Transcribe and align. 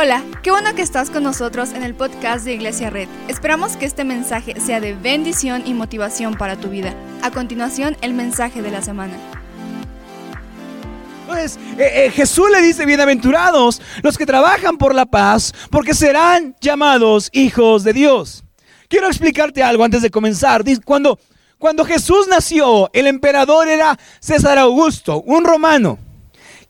Hola, 0.00 0.22
qué 0.44 0.52
bueno 0.52 0.76
que 0.76 0.82
estás 0.82 1.10
con 1.10 1.24
nosotros 1.24 1.72
en 1.72 1.82
el 1.82 1.92
podcast 1.92 2.44
de 2.44 2.54
Iglesia 2.54 2.88
Red. 2.88 3.08
Esperamos 3.26 3.76
que 3.76 3.84
este 3.84 4.04
mensaje 4.04 4.54
sea 4.60 4.78
de 4.78 4.94
bendición 4.94 5.64
y 5.66 5.74
motivación 5.74 6.34
para 6.34 6.54
tu 6.54 6.68
vida. 6.68 6.94
A 7.20 7.32
continuación, 7.32 7.96
el 8.00 8.14
mensaje 8.14 8.62
de 8.62 8.70
la 8.70 8.80
semana. 8.80 9.14
Entonces, 11.22 11.58
eh, 11.76 12.04
eh, 12.06 12.10
Jesús 12.12 12.48
le 12.48 12.62
dice, 12.62 12.86
bienaventurados 12.86 13.82
los 14.04 14.16
que 14.16 14.24
trabajan 14.24 14.78
por 14.78 14.94
la 14.94 15.04
paz, 15.04 15.52
porque 15.68 15.94
serán 15.94 16.54
llamados 16.60 17.28
hijos 17.32 17.82
de 17.82 17.92
Dios. 17.92 18.44
Quiero 18.88 19.08
explicarte 19.08 19.64
algo 19.64 19.82
antes 19.82 20.00
de 20.00 20.12
comenzar. 20.12 20.62
Cuando, 20.84 21.18
cuando 21.58 21.84
Jesús 21.84 22.28
nació, 22.28 22.88
el 22.92 23.08
emperador 23.08 23.66
era 23.66 23.98
César 24.20 24.58
Augusto, 24.58 25.22
un 25.22 25.42
romano, 25.42 25.98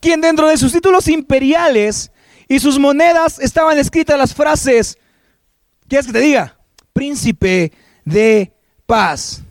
quien 0.01 0.23
dentro 0.23 0.49
de 0.49 0.57
sus 0.57 0.73
títulos 0.73 1.09
imperiales 1.09 2.11
y 2.49 2.59
sus 2.59 2.79
monedas 2.79 3.39
estaban 3.39 3.79
escritas 3.79 4.19
las 4.19 4.35
frases, 4.35 4.99
¿quieres 5.87 6.07
que 6.07 6.13
te 6.13 6.21
diga? 6.21 6.59
Príncipe 6.93 7.73
de 8.05 8.53
paz. 8.87 9.43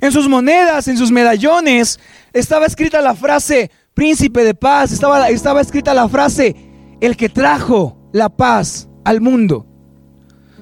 En 0.00 0.10
sus 0.12 0.28
monedas, 0.28 0.88
en 0.88 0.96
sus 0.96 1.10
medallones, 1.10 2.00
estaba 2.32 2.66
escrita 2.66 3.00
la 3.00 3.14
frase 3.14 3.70
príncipe 3.94 4.44
de 4.44 4.54
paz, 4.54 4.92
estaba, 4.92 5.28
estaba 5.28 5.60
escrita 5.60 5.92
la 5.92 6.08
frase 6.08 6.56
el 7.00 7.16
que 7.16 7.28
trajo 7.28 7.98
la 8.12 8.28
paz 8.28 8.88
al 9.04 9.20
mundo. 9.20 9.66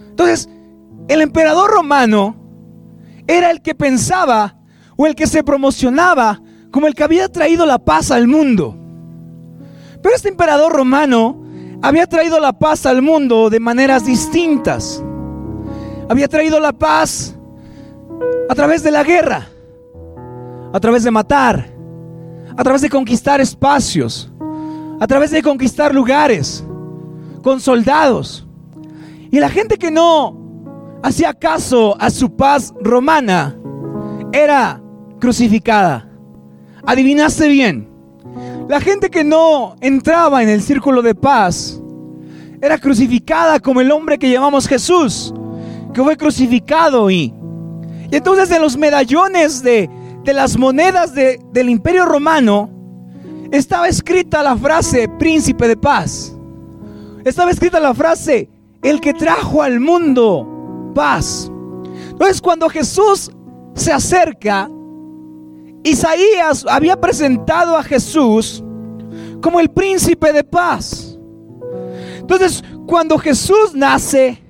Entonces, 0.09 0.49
el 1.09 1.21
emperador 1.21 1.71
romano 1.71 2.37
era 3.27 3.51
el 3.51 3.63
que 3.63 3.75
pensaba 3.75 4.59
o 4.97 5.07
el 5.07 5.15
que 5.15 5.27
se 5.27 5.45
promocionaba 5.45 6.41
como 6.71 6.87
el 6.87 6.95
que 6.95 7.05
había 7.05 7.29
traído 7.29 7.67
la 7.67 7.79
paz 7.79 8.11
al 8.11 8.27
mundo. 8.27 8.77
Pero 10.03 10.15
este 10.15 10.29
emperador 10.29 10.73
romano 10.73 11.46
había 11.87 12.09
traído 12.09 12.41
la 12.41 12.53
paz 12.53 12.85
al 12.85 13.01
mundo 13.01 13.49
de 13.49 13.61
maneras 13.61 14.05
distintas. 14.05 15.01
Había 16.09 16.27
traído 16.27 16.59
la 16.59 16.73
paz 16.73 17.37
a 18.51 18.55
través 18.57 18.83
de 18.83 18.91
la 18.91 19.05
guerra, 19.05 19.47
a 20.73 20.81
través 20.81 21.05
de 21.05 21.13
matar, 21.13 21.73
a 22.57 22.65
través 22.65 22.83
de 22.83 22.91
conquistar 22.91 23.41
espacios, 23.41 24.33
a 24.99 25.07
través 25.07 25.31
de 25.31 25.41
conquistar 25.43 25.95
lugares, 25.95 26.65
con 27.41 27.61
soldados. 27.61 28.49
Y 29.31 29.39
la 29.39 29.49
gente 29.49 29.79
que 29.79 29.93
no 29.93 30.99
hacía 31.05 31.35
caso 31.35 31.97
a 32.01 32.11
su 32.11 32.35
paz 32.35 32.75
romana 32.81 33.57
era 34.33 34.83
crucificada. 35.21 36.11
Adivinaste 36.85 37.47
bien. 37.47 37.96
La 38.69 38.81
gente 38.81 39.11
que 39.11 39.23
no 39.23 39.77
entraba 39.81 40.43
en 40.43 40.49
el 40.49 40.61
círculo 40.61 41.01
de 41.01 41.15
paz 41.15 41.81
era 42.61 42.79
crucificada 42.79 43.61
como 43.61 43.81
el 43.81 43.93
hombre 43.93 44.19
que 44.19 44.31
llamamos 44.31 44.67
Jesús, 44.67 45.33
que 45.95 46.03
fue 46.03 46.17
crucificado 46.17 47.09
y, 47.11 47.33
y 48.11 48.17
entonces 48.17 48.51
en 48.51 48.63
los 48.63 48.77
medallones 48.77 49.63
de, 49.63 49.89
de 50.25 50.33
las 50.33 50.57
monedas 50.59 51.15
de, 51.15 51.41
del 51.53 51.71
imperio 51.71 52.07
romano 52.07 52.69
estaba 53.53 53.87
escrita 53.87 54.43
la 54.43 54.57
frase 54.57 55.09
príncipe 55.19 55.69
de 55.69 55.77
paz. 55.77 56.37
Estaba 57.25 57.53
escrita 57.53 57.79
la 57.79 57.95
frase 57.95 58.51
el 58.83 59.01
que 59.01 59.15
trajo 59.15 59.63
al 59.63 59.79
mundo 59.79 60.93
paz. 60.93 61.51
Entonces 62.11 62.41
cuando 62.41 62.69
Jesús 62.69 63.31
se 63.75 63.93
acerca, 63.93 64.69
Isaías 65.87 66.67
había 66.69 67.01
presentado 67.01 67.77
a 67.77 67.83
Jesús 67.83 68.63
como 69.41 69.61
el 69.61 69.71
príncipe 69.71 70.33
de 70.33 70.43
paz. 70.43 71.17
Entonces, 72.19 72.65
cuando 72.89 73.17
Jesús 73.17 73.73
nace 73.73 74.43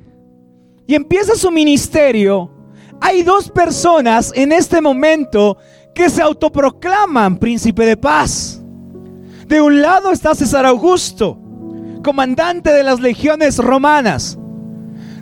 y 0.87 0.95
empieza 0.95 1.35
su 1.35 1.51
ministerio, 1.51 2.51
hay 3.03 3.23
dos 3.23 3.51
personas 3.51 4.33
en 4.35 4.51
este 4.51 4.81
momento 4.81 5.59
que 5.95 6.09
se 6.09 6.23
autoproclaman 6.23 7.37
príncipe 7.37 7.85
de 7.85 7.99
paz. 7.99 8.63
De 9.47 9.61
un 9.61 9.83
lado 9.83 10.13
está 10.13 10.35
César 10.35 10.65
Augusto, 10.65 11.39
comandante 12.03 12.73
de 12.73 12.83
las 12.83 12.99
legiones 12.99 13.59
romanas. 13.59 14.39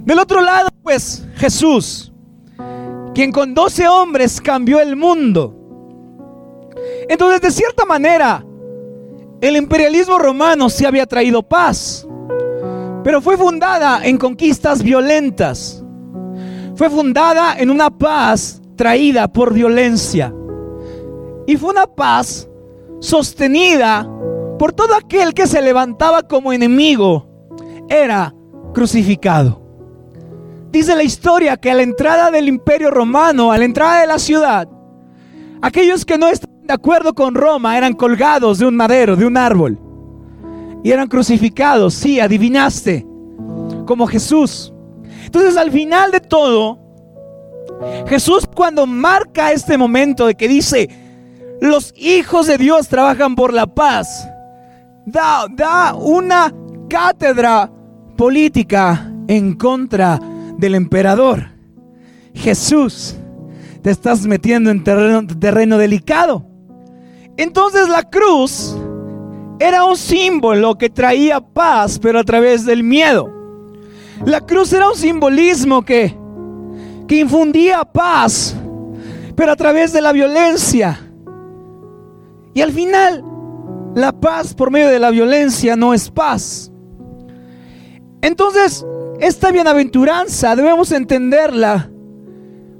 Del 0.04 0.20
otro 0.20 0.40
lado, 0.40 0.68
pues 0.84 1.26
Jesús, 1.34 2.12
quien 3.14 3.32
con 3.32 3.52
doce 3.52 3.88
hombres 3.88 4.40
cambió 4.40 4.80
el 4.80 4.94
mundo. 4.94 5.63
Entonces, 7.08 7.40
de 7.40 7.50
cierta 7.50 7.84
manera, 7.84 8.44
el 9.40 9.56
imperialismo 9.56 10.18
romano 10.18 10.68
sí 10.70 10.84
había 10.84 11.06
traído 11.06 11.42
paz, 11.42 12.06
pero 13.02 13.20
fue 13.20 13.36
fundada 13.36 14.04
en 14.04 14.16
conquistas 14.16 14.82
violentas. 14.82 15.84
Fue 16.76 16.90
fundada 16.90 17.56
en 17.58 17.70
una 17.70 17.90
paz 17.90 18.60
traída 18.76 19.28
por 19.28 19.52
violencia. 19.52 20.34
Y 21.46 21.56
fue 21.56 21.70
una 21.70 21.86
paz 21.86 22.48
sostenida 23.00 24.08
por 24.58 24.72
todo 24.72 24.94
aquel 24.94 25.34
que 25.34 25.46
se 25.46 25.60
levantaba 25.60 26.22
como 26.22 26.52
enemigo. 26.52 27.28
Era 27.88 28.34
crucificado. 28.72 29.62
Dice 30.70 30.96
la 30.96 31.04
historia 31.04 31.56
que 31.56 31.70
a 31.70 31.74
la 31.74 31.82
entrada 31.82 32.30
del 32.30 32.48
imperio 32.48 32.90
romano, 32.90 33.52
a 33.52 33.58
la 33.58 33.64
entrada 33.64 34.00
de 34.00 34.06
la 34.06 34.18
ciudad, 34.18 34.68
aquellos 35.62 36.04
que 36.04 36.18
no 36.18 36.28
estaban 36.28 36.53
de 36.66 36.72
acuerdo 36.72 37.14
con 37.14 37.34
Roma, 37.34 37.76
eran 37.76 37.92
colgados 37.92 38.58
de 38.58 38.66
un 38.66 38.76
madero, 38.76 39.16
de 39.16 39.26
un 39.26 39.36
árbol. 39.36 39.78
Y 40.82 40.90
eran 40.90 41.08
crucificados, 41.08 41.94
sí, 41.94 42.20
adivinaste, 42.20 43.06
como 43.86 44.06
Jesús. 44.06 44.72
Entonces 45.24 45.56
al 45.56 45.70
final 45.70 46.10
de 46.10 46.20
todo, 46.20 46.78
Jesús 48.06 48.48
cuando 48.54 48.86
marca 48.86 49.52
este 49.52 49.76
momento 49.76 50.26
de 50.26 50.34
que 50.34 50.48
dice, 50.48 50.88
los 51.60 51.92
hijos 51.96 52.46
de 52.46 52.58
Dios 52.58 52.88
trabajan 52.88 53.34
por 53.34 53.52
la 53.52 53.66
paz, 53.66 54.28
da, 55.06 55.94
una 55.94 56.52
cátedra 56.88 57.70
política 58.16 59.12
en 59.28 59.54
contra 59.54 60.20
del 60.58 60.74
emperador. 60.74 61.48
Jesús, 62.34 63.16
te 63.82 63.90
estás 63.90 64.26
metiendo 64.26 64.70
en 64.70 64.82
terreno, 64.82 65.26
terreno 65.26 65.78
delicado. 65.78 66.53
Entonces 67.36 67.88
la 67.88 68.02
cruz 68.02 68.76
era 69.58 69.84
un 69.84 69.96
símbolo 69.96 70.76
que 70.76 70.90
traía 70.90 71.40
paz, 71.40 71.98
pero 71.98 72.20
a 72.20 72.24
través 72.24 72.64
del 72.64 72.82
miedo. 72.82 73.30
La 74.24 74.40
cruz 74.40 74.72
era 74.72 74.88
un 74.88 74.96
simbolismo 74.96 75.84
que, 75.84 76.16
que 77.08 77.16
infundía 77.16 77.84
paz, 77.84 78.54
pero 79.34 79.52
a 79.52 79.56
través 79.56 79.92
de 79.92 80.00
la 80.00 80.12
violencia. 80.12 81.00
Y 82.52 82.60
al 82.60 82.72
final, 82.72 83.24
la 83.94 84.12
paz 84.12 84.54
por 84.54 84.70
medio 84.70 84.88
de 84.88 85.00
la 85.00 85.10
violencia 85.10 85.76
no 85.76 85.92
es 85.92 86.10
paz. 86.10 86.70
Entonces, 88.22 88.86
esta 89.20 89.50
bienaventuranza 89.50 90.56
debemos 90.56 90.92
entenderla 90.92 91.90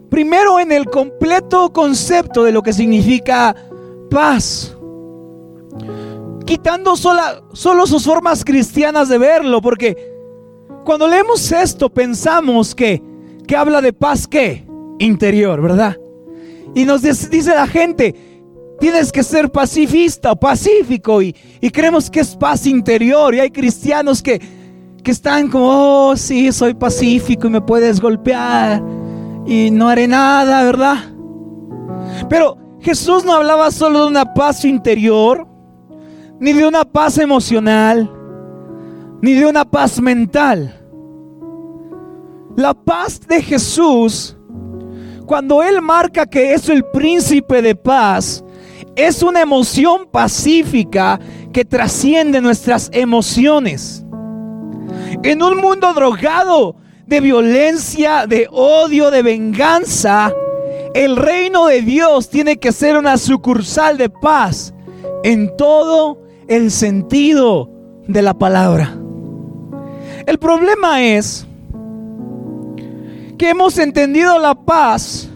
primero 0.09 0.61
en 0.61 0.71
el 0.71 0.87
completo 0.87 1.73
concepto 1.73 2.45
de 2.45 2.53
lo 2.53 2.63
que 2.63 2.73
significa 2.73 3.55
paz. 4.15 4.77
Quitando 6.47 6.97
sola, 6.97 7.43
solo 7.53 7.85
sus 7.85 8.05
formas 8.05 8.45
cristianas 8.45 9.09
de 9.09 9.19
verlo, 9.19 9.61
porque 9.61 9.97
cuando 10.85 11.09
leemos 11.09 11.51
esto 11.51 11.89
pensamos 11.91 12.75
que, 12.75 13.03
que 13.47 13.57
habla 13.57 13.81
de 13.81 13.93
paz 13.93 14.29
que 14.29 14.65
interior, 15.01 15.61
¿verdad? 15.61 15.97
Y 16.77 16.85
nos 16.85 17.03
dice 17.03 17.55
la 17.55 17.67
gente, 17.67 18.15
tienes 18.79 19.11
que 19.11 19.25
ser 19.25 19.51
pacifista, 19.51 20.37
pacífico, 20.37 21.21
y, 21.21 21.35
y 21.61 21.71
creemos 21.71 22.09
que 22.09 22.21
es 22.21 22.37
paz 22.37 22.67
interior, 22.67 23.35
y 23.35 23.41
hay 23.41 23.51
cristianos 23.51 24.23
que, 24.23 24.41
que 25.03 25.11
están 25.11 25.49
como, 25.49 26.11
oh, 26.11 26.17
sí, 26.17 26.53
soy 26.53 26.75
pacífico 26.75 27.49
y 27.49 27.51
me 27.51 27.61
puedes 27.61 28.01
golpear 28.01 28.81
y 29.45 29.71
no 29.73 29.89
haré 29.89 30.07
nada, 30.07 30.63
¿verdad? 30.63 30.97
Pero 32.29 32.64
Jesús 32.85 33.25
no 33.25 33.33
hablaba 33.33 33.71
solo 33.71 34.03
de 34.03 34.09
una 34.09 34.35
paz 34.35 34.63
interior, 34.67 35.49
ni 36.39 36.53
de 36.53 36.67
una 36.67 36.85
paz 36.85 37.17
emocional, 37.17 38.13
ni 39.23 39.33
de 39.33 39.47
una 39.47 39.65
paz 39.65 40.03
mental. 40.03 40.83
La 42.57 42.75
paz 42.75 43.27
de 43.27 43.41
Jesús, 43.41 44.37
cuando 45.25 45.63
Él 45.63 45.81
marca 45.81 46.27
que 46.27 46.53
es 46.53 46.69
el 46.69 46.85
príncipe 46.85 47.63
de 47.63 47.75
paz, 47.75 48.45
es 48.97 49.23
una 49.23 49.41
emoción 49.41 50.07
pacífica 50.11 51.19
que 51.55 51.65
trasciende 51.65 52.43
nuestras 52.43 52.91
emociones. 52.93 54.05
En 55.23 55.43
un 55.43 55.57
mundo 55.57 55.95
drogado 55.95 56.77
de 57.07 57.21
violencia, 57.21 58.27
de 58.27 58.47
odio, 58.51 59.11
de 59.11 59.23
venganza, 59.23 60.35
el 60.95 61.17
reino 61.17 61.67
de 61.67 61.83
Dios 61.83 62.31
tiene 62.31 62.57
que 62.59 62.71
ser 62.71 62.97
una 62.97 63.19
sucursal 63.19 63.99
de 63.99 64.09
paz 64.09 64.73
en 65.25 65.55
todo 65.57 66.23
el 66.47 66.71
sentido 66.71 67.69
de 68.07 68.23
la 68.23 68.33
palabra. 68.35 68.97
El 70.25 70.39
problema 70.39 71.03
es 71.03 71.47
que 73.37 73.51
hemos 73.51 73.77
entendido 73.79 74.39
la 74.39 74.55
paz 74.55 75.29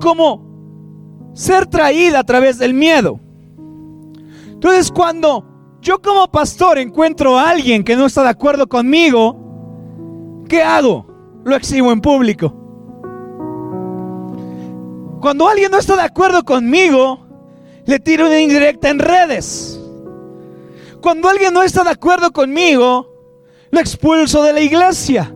como 0.00 1.30
ser 1.34 1.66
traída 1.66 2.20
a 2.20 2.24
través 2.24 2.58
del 2.58 2.72
miedo. 2.72 3.20
Entonces 4.48 4.90
cuando 4.90 5.44
yo 5.82 6.00
como 6.00 6.26
pastor 6.28 6.78
encuentro 6.78 7.38
a 7.38 7.50
alguien 7.50 7.84
que 7.84 7.94
no 7.94 8.06
está 8.06 8.22
de 8.22 8.30
acuerdo 8.30 8.66
conmigo, 8.66 10.44
¿qué 10.48 10.62
hago? 10.62 11.06
Lo 11.44 11.54
exhibo 11.54 11.92
en 11.92 12.00
público. 12.00 12.65
Cuando 15.26 15.48
alguien 15.48 15.72
no 15.72 15.78
está 15.78 15.96
de 15.96 16.02
acuerdo 16.02 16.44
conmigo, 16.44 17.26
le 17.84 17.98
tiro 17.98 18.26
una 18.26 18.38
indirecta 18.38 18.90
en 18.90 19.00
redes. 19.00 19.76
Cuando 21.00 21.28
alguien 21.28 21.52
no 21.52 21.64
está 21.64 21.82
de 21.82 21.90
acuerdo 21.90 22.30
conmigo, 22.30 23.12
lo 23.72 23.80
expulso 23.80 24.44
de 24.44 24.52
la 24.52 24.60
iglesia. 24.60 25.34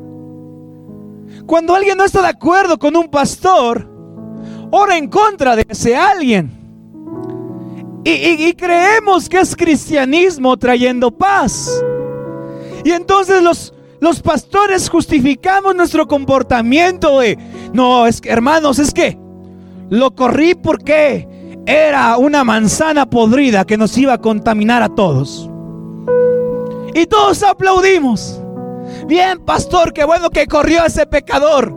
Cuando 1.45 1.75
alguien 1.75 1.99
no 1.99 2.05
está 2.05 2.23
de 2.23 2.29
acuerdo 2.29 2.79
con 2.79 2.97
un 2.97 3.11
pastor, 3.11 3.91
ora 4.71 4.97
en 4.97 5.09
contra 5.09 5.57
de 5.57 5.67
ese 5.69 5.97
alguien. 5.97 6.53
Y, 8.05 8.53
creemos 8.53 9.29
que 9.29 9.41
es 9.41 9.57
cristianismo 9.57 10.57
trayendo 10.57 11.11
paz. 11.11 11.69
Y 12.85 12.93
entonces 12.93 13.43
los, 13.43 13.75
los 13.99 14.23
pastores 14.23 14.89
justificamos 14.89 15.75
nuestro 15.75 16.07
comportamiento 16.07 17.19
de, 17.19 17.37
no, 17.73 18.07
es 18.07 18.21
que 18.21 18.31
hermanos, 18.31 18.79
es 18.79 18.95
que 18.95 19.19
lo 19.91 20.15
corrí 20.15 20.55
porque 20.55 21.29
era 21.67 22.17
una 22.17 22.45
manzana 22.45 23.11
podrida 23.11 23.65
que 23.65 23.77
nos 23.77 23.99
iba 23.99 24.15
a 24.15 24.19
contaminar 24.19 24.83
a 24.83 24.89
todos. 24.89 25.51
Y 26.95 27.07
todos 27.07 27.43
aplaudimos. 27.43 28.41
Bien, 29.07 29.39
pastor, 29.45 29.93
qué 29.93 30.05
bueno 30.05 30.31
que 30.31 30.47
corrió 30.47 30.85
ese 30.85 31.07
pecador. 31.07 31.75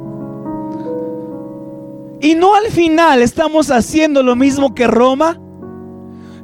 Y 2.22 2.36
no 2.36 2.56
al 2.56 2.68
final 2.68 3.22
estamos 3.22 3.70
haciendo 3.70 4.24
lo 4.24 4.36
mismo 4.36 4.74
que 4.74 4.88
Roma. 4.88 5.40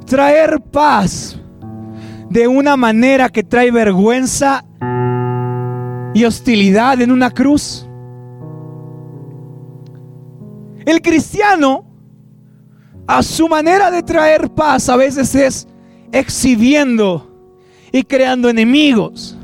Traer 0.06 0.60
paz 0.60 1.38
de 2.28 2.48
una 2.48 2.76
manera 2.76 3.28
que 3.28 3.42
trae 3.42 3.70
vergüenza 3.70 4.64
y 6.14 6.24
hostilidad 6.24 7.00
en 7.00 7.10
una 7.10 7.30
cruz. 7.30 7.89
El 10.90 11.02
cristiano, 11.02 11.84
a 13.06 13.22
su 13.22 13.48
manera 13.48 13.92
de 13.92 14.02
traer 14.02 14.50
paz, 14.50 14.88
a 14.88 14.96
veces 14.96 15.32
es 15.36 15.68
exhibiendo 16.10 17.30
y 17.92 18.02
creando 18.02 18.48
enemigos. 18.48 19.38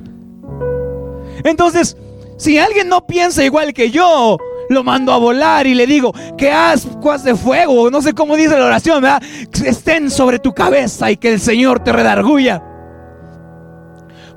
Entonces, 1.44 1.96
si 2.36 2.58
alguien 2.58 2.88
no 2.88 3.06
piensa 3.06 3.44
igual 3.44 3.72
que 3.72 3.92
yo, 3.92 4.38
lo 4.68 4.82
mando 4.82 5.12
a 5.12 5.18
volar 5.18 5.68
y 5.68 5.76
le 5.76 5.86
digo 5.86 6.12
que 6.36 6.50
ascuas 6.50 7.22
de 7.22 7.36
fuego, 7.36 7.92
no 7.92 8.02
sé 8.02 8.12
cómo 8.12 8.34
dice 8.34 8.58
la 8.58 8.66
oración, 8.66 9.00
¿verdad? 9.00 9.22
Estén 9.64 10.10
sobre 10.10 10.40
tu 10.40 10.52
cabeza 10.52 11.12
y 11.12 11.16
que 11.16 11.32
el 11.32 11.38
Señor 11.38 11.78
te 11.78 11.92
redarguya. 11.92 12.60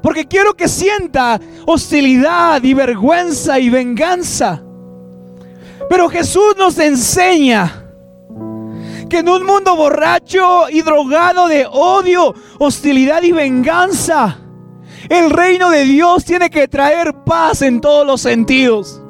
Porque 0.03 0.27
quiero 0.27 0.53
que 0.53 0.67
sienta 0.67 1.41
hostilidad 1.65 2.62
y 2.62 2.75
vergüenza 2.75 3.57
y 3.57 3.71
venganza. 3.71 4.62
Pero 5.89 6.07
Jesús 6.09 6.56
nos 6.57 6.77
enseña 6.77 7.86
que 9.09 9.18
en 9.18 9.27
un 9.30 9.44
mundo 9.44 9.75
borracho 9.75 10.69
y 10.69 10.81
drogado 10.81 11.47
de 11.47 11.65
odio, 11.65 12.36
hostilidad 12.59 13.24
y 13.24 13.31
venganza, 13.31 14.38
el 15.09 15.31
reino 15.31 15.71
de 15.71 15.83
Dios 15.83 16.24
tiene 16.25 16.50
que 16.51 16.68
traer 16.68 17.13
paz 17.25 17.63
en 17.63 17.81
todos 17.81 18.06
los 18.06 18.21
sentidos. 18.21 19.01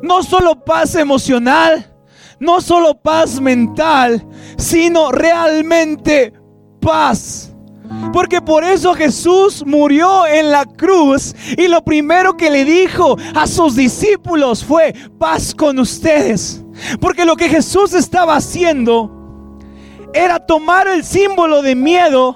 No 0.00 0.22
solo 0.22 0.64
paz 0.64 0.94
emocional, 0.94 1.92
no 2.38 2.60
solo 2.60 2.94
paz 3.00 3.40
mental, 3.40 4.24
sino 4.56 5.10
realmente 5.10 6.32
paz. 6.80 7.52
Porque 8.12 8.40
por 8.40 8.64
eso 8.64 8.94
Jesús 8.94 9.64
murió 9.66 10.26
en 10.26 10.50
la 10.50 10.64
cruz 10.64 11.34
y 11.56 11.68
lo 11.68 11.82
primero 11.82 12.36
que 12.36 12.50
le 12.50 12.64
dijo 12.64 13.16
a 13.34 13.46
sus 13.46 13.76
discípulos 13.76 14.64
fue 14.64 14.94
paz 15.18 15.54
con 15.54 15.78
ustedes. 15.78 16.64
Porque 17.00 17.24
lo 17.24 17.36
que 17.36 17.48
Jesús 17.48 17.94
estaba 17.94 18.36
haciendo 18.36 19.10
era 20.14 20.38
tomar 20.38 20.88
el 20.88 21.04
símbolo 21.04 21.62
de 21.62 21.74
miedo 21.74 22.34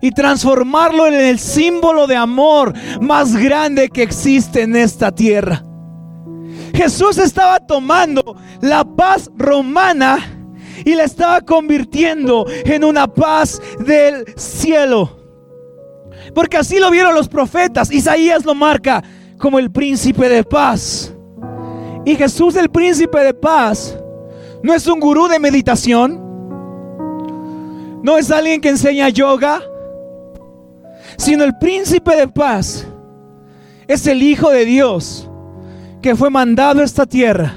y 0.00 0.10
transformarlo 0.10 1.06
en 1.06 1.14
el 1.14 1.38
símbolo 1.38 2.06
de 2.06 2.16
amor 2.16 2.72
más 3.00 3.36
grande 3.36 3.88
que 3.88 4.02
existe 4.02 4.62
en 4.62 4.76
esta 4.76 5.12
tierra. 5.12 5.64
Jesús 6.74 7.18
estaba 7.18 7.58
tomando 7.58 8.36
la 8.60 8.84
paz 8.84 9.30
romana 9.36 10.37
y 10.84 10.94
la 10.94 11.04
estaba 11.04 11.40
convirtiendo 11.40 12.46
en 12.48 12.84
una 12.84 13.06
paz 13.06 13.60
del 13.78 14.24
cielo. 14.36 15.16
Porque 16.34 16.56
así 16.56 16.78
lo 16.78 16.90
vieron 16.90 17.14
los 17.14 17.28
profetas. 17.28 17.90
Isaías 17.90 18.44
lo 18.44 18.54
marca 18.54 19.02
como 19.38 19.58
el 19.58 19.70
príncipe 19.70 20.28
de 20.28 20.44
paz. 20.44 21.14
Y 22.04 22.14
Jesús 22.16 22.56
el 22.56 22.70
príncipe 22.70 23.20
de 23.20 23.34
paz 23.34 23.98
no 24.62 24.74
es 24.74 24.86
un 24.86 25.00
gurú 25.00 25.28
de 25.28 25.38
meditación. 25.38 26.26
No 28.02 28.16
es 28.16 28.30
alguien 28.30 28.60
que 28.60 28.68
enseña 28.68 29.08
yoga 29.08 29.60
sino 31.18 31.44
el 31.44 31.56
príncipe 31.58 32.16
de 32.16 32.28
paz 32.28 32.86
es 33.86 34.06
el 34.06 34.22
Hijo 34.22 34.50
de 34.50 34.64
Dios 34.64 35.28
que 36.00 36.14
fue 36.14 36.30
mandado 36.30 36.80
a 36.80 36.84
esta 36.84 37.06
tierra 37.06 37.54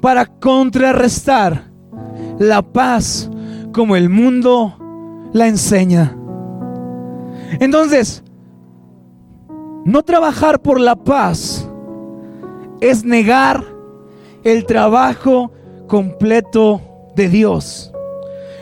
para 0.00 0.26
contrarrestar 0.26 1.71
la 2.38 2.62
paz 2.62 3.30
como 3.72 3.96
el 3.96 4.08
mundo 4.08 4.76
la 5.32 5.48
enseña. 5.48 6.16
Entonces, 7.60 8.22
no 9.84 10.02
trabajar 10.02 10.60
por 10.60 10.80
la 10.80 10.96
paz 10.96 11.68
es 12.80 13.04
negar 13.04 13.64
el 14.44 14.64
trabajo 14.64 15.52
completo 15.86 16.80
de 17.16 17.28
Dios. 17.28 17.92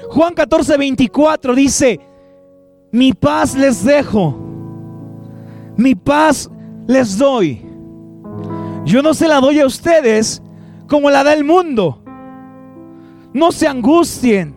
Juan 0.08 0.34
14, 0.34 0.76
24 0.76 1.54
dice, 1.54 2.00
mi 2.90 3.12
paz 3.12 3.54
les 3.54 3.84
dejo, 3.84 4.36
mi 5.76 5.94
paz 5.94 6.50
les 6.86 7.16
doy. 7.16 7.64
Yo 8.84 9.02
no 9.02 9.14
se 9.14 9.28
la 9.28 9.40
doy 9.40 9.60
a 9.60 9.66
ustedes 9.66 10.42
como 10.88 11.10
la 11.10 11.22
da 11.22 11.32
el 11.32 11.44
mundo. 11.44 11.99
No 13.32 13.52
se 13.52 13.66
angustien 13.66 14.54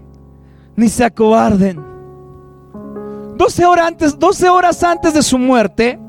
ni 0.75 0.89
se 0.89 1.03
acobarden. 1.03 1.83
12 3.37 3.65
horas 3.65 3.87
antes, 3.87 4.17
12 4.17 4.49
horas 4.49 4.83
antes 4.83 5.13
de 5.13 5.21
su 5.21 5.37
muerte, 5.37 5.99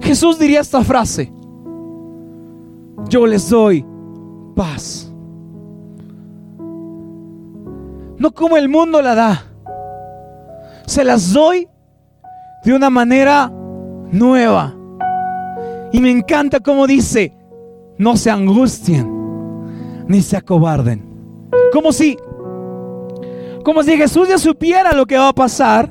Jesús 0.00 0.38
diría 0.38 0.60
esta 0.60 0.82
frase. 0.82 1.32
Yo 3.08 3.26
les 3.26 3.48
doy 3.48 3.84
paz. 4.54 5.12
No 8.18 8.32
como 8.32 8.56
el 8.56 8.68
mundo 8.68 9.02
la 9.02 9.14
da 9.14 9.46
se 10.86 11.04
las 11.04 11.32
doy 11.32 11.68
de 12.64 12.72
una 12.72 12.88
manera 12.88 13.52
nueva. 14.10 14.74
Y 15.92 16.00
me 16.00 16.10
encanta 16.10 16.60
como 16.60 16.86
dice, 16.86 17.36
no 17.98 18.16
se 18.16 18.30
angustien 18.30 19.15
ni 20.06 20.22
se 20.22 20.36
acobarden. 20.36 21.04
Como 21.72 21.92
si 21.92 22.16
como 23.64 23.82
si 23.82 23.96
Jesús 23.96 24.28
ya 24.28 24.38
supiera 24.38 24.92
lo 24.92 25.06
que 25.06 25.18
va 25.18 25.28
a 25.28 25.32
pasar 25.32 25.90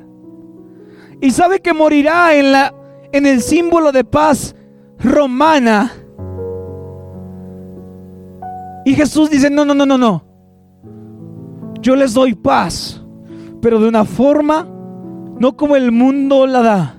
y 1.19 1.31
sabe 1.31 1.59
que 1.59 1.73
morirá 1.73 2.35
en 2.35 2.51
la 2.51 2.73
en 3.11 3.25
el 3.25 3.41
símbolo 3.41 3.91
de 3.91 4.03
paz 4.03 4.55
romana. 4.99 5.91
Y 8.85 8.93
Jesús 8.93 9.29
dice, 9.29 9.49
"No, 9.49 9.65
no, 9.65 9.73
no, 9.73 9.85
no, 9.85 9.97
no. 9.97 10.23
Yo 11.81 11.95
les 11.95 12.13
doy 12.13 12.33
paz, 12.33 13.03
pero 13.61 13.79
de 13.79 13.87
una 13.87 14.05
forma 14.05 14.67
no 15.39 15.57
como 15.57 15.75
el 15.75 15.91
mundo 15.91 16.47
la 16.47 16.61
da. 16.61 16.95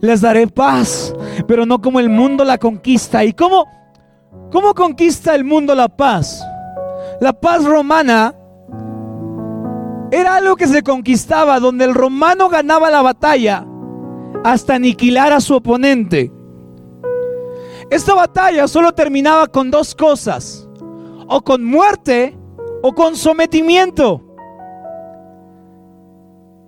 Les 0.00 0.20
daré 0.20 0.46
paz, 0.46 1.14
pero 1.46 1.66
no 1.66 1.80
como 1.80 2.00
el 2.00 2.08
mundo 2.08 2.44
la 2.44 2.58
conquista. 2.58 3.24
¿Y 3.24 3.32
cómo, 3.32 3.66
cómo 4.50 4.74
conquista 4.74 5.34
el 5.34 5.44
mundo 5.44 5.74
la 5.74 5.88
paz? 5.88 6.44
La 7.20 7.32
paz 7.32 7.64
romana 7.64 8.34
era 10.10 10.36
algo 10.36 10.56
que 10.56 10.66
se 10.66 10.82
conquistaba 10.82 11.58
donde 11.60 11.84
el 11.84 11.94
romano 11.94 12.48
ganaba 12.48 12.90
la 12.90 13.02
batalla 13.02 13.66
hasta 14.44 14.74
aniquilar 14.74 15.32
a 15.32 15.40
su 15.40 15.54
oponente. 15.54 16.32
Esta 17.90 18.14
batalla 18.14 18.66
solo 18.68 18.92
terminaba 18.92 19.46
con 19.46 19.70
dos 19.70 19.94
cosas, 19.94 20.68
o 21.28 21.40
con 21.42 21.64
muerte 21.64 22.36
o 22.82 22.92
con 22.94 23.16
sometimiento. 23.16 24.22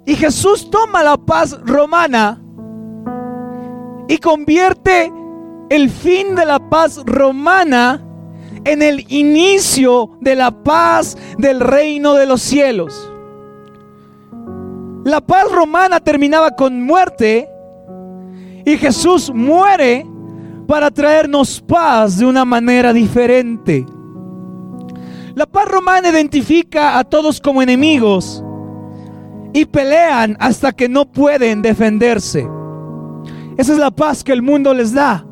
Y 0.04 0.14
Jesús 0.14 0.70
toma 0.70 1.02
la 1.02 1.16
paz 1.16 1.58
romana 1.64 2.42
y 4.08 4.18
convierte 4.18 5.12
el 5.70 5.90
fin 5.90 6.34
de 6.34 6.46
la 6.46 6.58
paz 6.58 7.00
romana 7.04 8.02
en 8.64 8.82
el 8.82 9.04
inicio 9.12 10.10
de 10.20 10.34
la 10.34 10.50
paz 10.50 11.16
del 11.38 11.60
reino 11.60 12.14
de 12.14 12.26
los 12.26 12.42
cielos. 12.42 13.10
La 15.04 15.20
paz 15.20 15.50
romana 15.50 16.00
terminaba 16.00 16.50
con 16.50 16.82
muerte 16.82 17.48
y 18.64 18.76
Jesús 18.76 19.32
muere 19.34 20.06
para 20.66 20.90
traernos 20.90 21.60
paz 21.60 22.18
de 22.18 22.26
una 22.26 22.44
manera 22.44 22.92
diferente. 22.92 23.86
La 25.34 25.46
paz 25.46 25.66
romana 25.68 26.10
identifica 26.10 26.98
a 26.98 27.04
todos 27.04 27.40
como 27.40 27.62
enemigos 27.62 28.44
y 29.54 29.64
pelean 29.64 30.36
hasta 30.40 30.72
que 30.72 30.88
no 30.88 31.10
pueden 31.10 31.62
defenderse. 31.62 32.46
Esa 33.56 33.72
es 33.72 33.78
la 33.78 33.90
paz 33.90 34.22
que 34.22 34.32
el 34.32 34.42
mundo 34.42 34.74
les 34.74 34.92
da. 34.92 35.27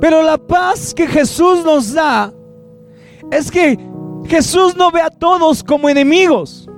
Pero 0.00 0.22
la 0.22 0.38
paz 0.38 0.94
que 0.94 1.06
Jesús 1.06 1.64
nos 1.64 1.92
da 1.92 2.32
es 3.30 3.50
que 3.50 3.78
Jesús 4.26 4.76
no 4.76 4.90
ve 4.90 5.00
a 5.00 5.10
todos 5.10 5.62
como 5.62 5.88
enemigos. 5.88 6.68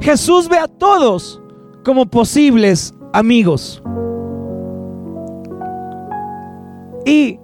Jesús 0.00 0.48
ve 0.48 0.58
a 0.58 0.68
todos 0.68 1.40
como 1.84 2.06
posibles 2.06 2.94
amigos. 3.12 3.82
¿Y 7.04 7.38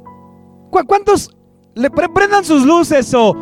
cuántos 0.86 1.30
le 1.74 1.90
prendan 1.90 2.44
sus 2.44 2.64
luces 2.64 3.12
o, 3.14 3.32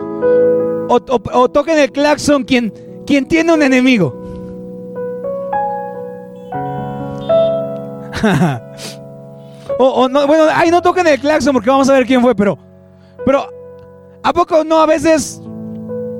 toquen 1.52 1.78
el 1.78 1.92
claxon 1.92 2.44
quien, 2.44 2.72
quien 3.06 3.26
tiene 3.26 3.52
un 3.52 3.62
enemigo? 3.62 4.16
O, 9.82 10.10
no, 10.10 10.26
bueno, 10.26 10.44
ahí 10.54 10.70
no 10.70 10.82
toquen 10.82 11.06
el 11.06 11.18
claxon 11.18 11.54
porque 11.54 11.70
vamos 11.70 11.88
a 11.88 11.94
ver 11.94 12.04
quién 12.04 12.20
fue, 12.20 12.34
pero, 12.34 12.58
pero, 13.25 13.49
¿a 14.22 14.30
poco 14.30 14.62
no 14.62 14.78
a 14.78 14.84
veces 14.84 15.40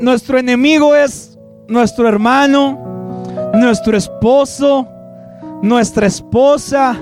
nuestro 0.01 0.39
enemigo 0.39 0.97
es 0.97 1.39
nuestro 1.69 2.09
hermano, 2.09 3.23
nuestro 3.53 3.99
esposo, 3.99 4.89
nuestra 5.61 6.07
esposa? 6.07 6.97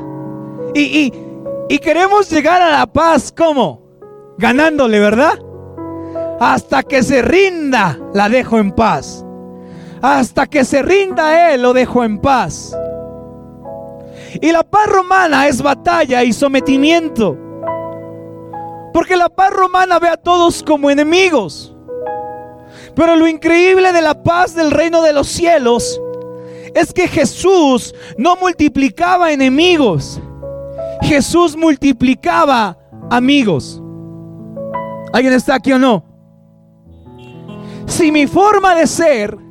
Y, 0.75 1.12
y 1.69 1.79
queremos 1.79 2.29
llegar 2.29 2.61
a 2.61 2.71
la 2.71 2.87
paz, 2.87 3.33
¿cómo? 3.37 3.81
Ganándole, 4.37 4.99
¿verdad? 4.99 5.38
Hasta 6.41 6.83
que 6.83 7.05
se 7.05 7.23
rinda, 7.23 7.97
la 8.15 8.29
dejo 8.29 8.59
en 8.59 8.73
paz. 8.73 9.25
Hasta 10.03 10.49
que 10.49 10.65
se 10.65 10.83
rinda 10.83 11.53
Él, 11.55 11.62
lo 11.62 11.73
dejo 11.73 12.03
en 12.03 12.19
paz. 12.19 12.77
Y 14.41 14.53
la 14.53 14.63
paz 14.63 14.87
romana 14.87 15.49
es 15.49 15.63
batalla 15.63 16.23
y 16.25 16.33
sometimiento. 16.33 17.37
Porque 18.93 19.17
la 19.17 19.29
paz 19.29 19.51
romana 19.51 19.99
ve 19.99 20.09
a 20.09 20.17
todos 20.17 20.63
como 20.63 20.91
enemigos. 20.91 21.75
Pero 22.95 23.17
lo 23.17 23.27
increíble 23.27 23.93
de 23.93 24.03
la 24.03 24.23
paz 24.23 24.55
del 24.55 24.71
reino 24.71 25.03
de 25.03 25.13
los 25.13 25.29
cielos 25.29 26.01
es 26.75 26.93
que 26.93 27.09
Jesús 27.09 27.95
no 28.17 28.37
multiplicaba 28.37 29.33
enemigos. 29.33 30.21
Jesús 31.03 31.57
multiplicaba 31.57 32.77
amigos. 33.11 33.83
¿Alguien 35.13 35.33
está 35.33 35.55
aquí 35.55 35.73
o 35.73 35.79
no? 35.79 36.05
Si 37.87 38.13
mi 38.13 38.27
forma 38.27 38.75
de 38.75 38.87
ser 38.87 39.48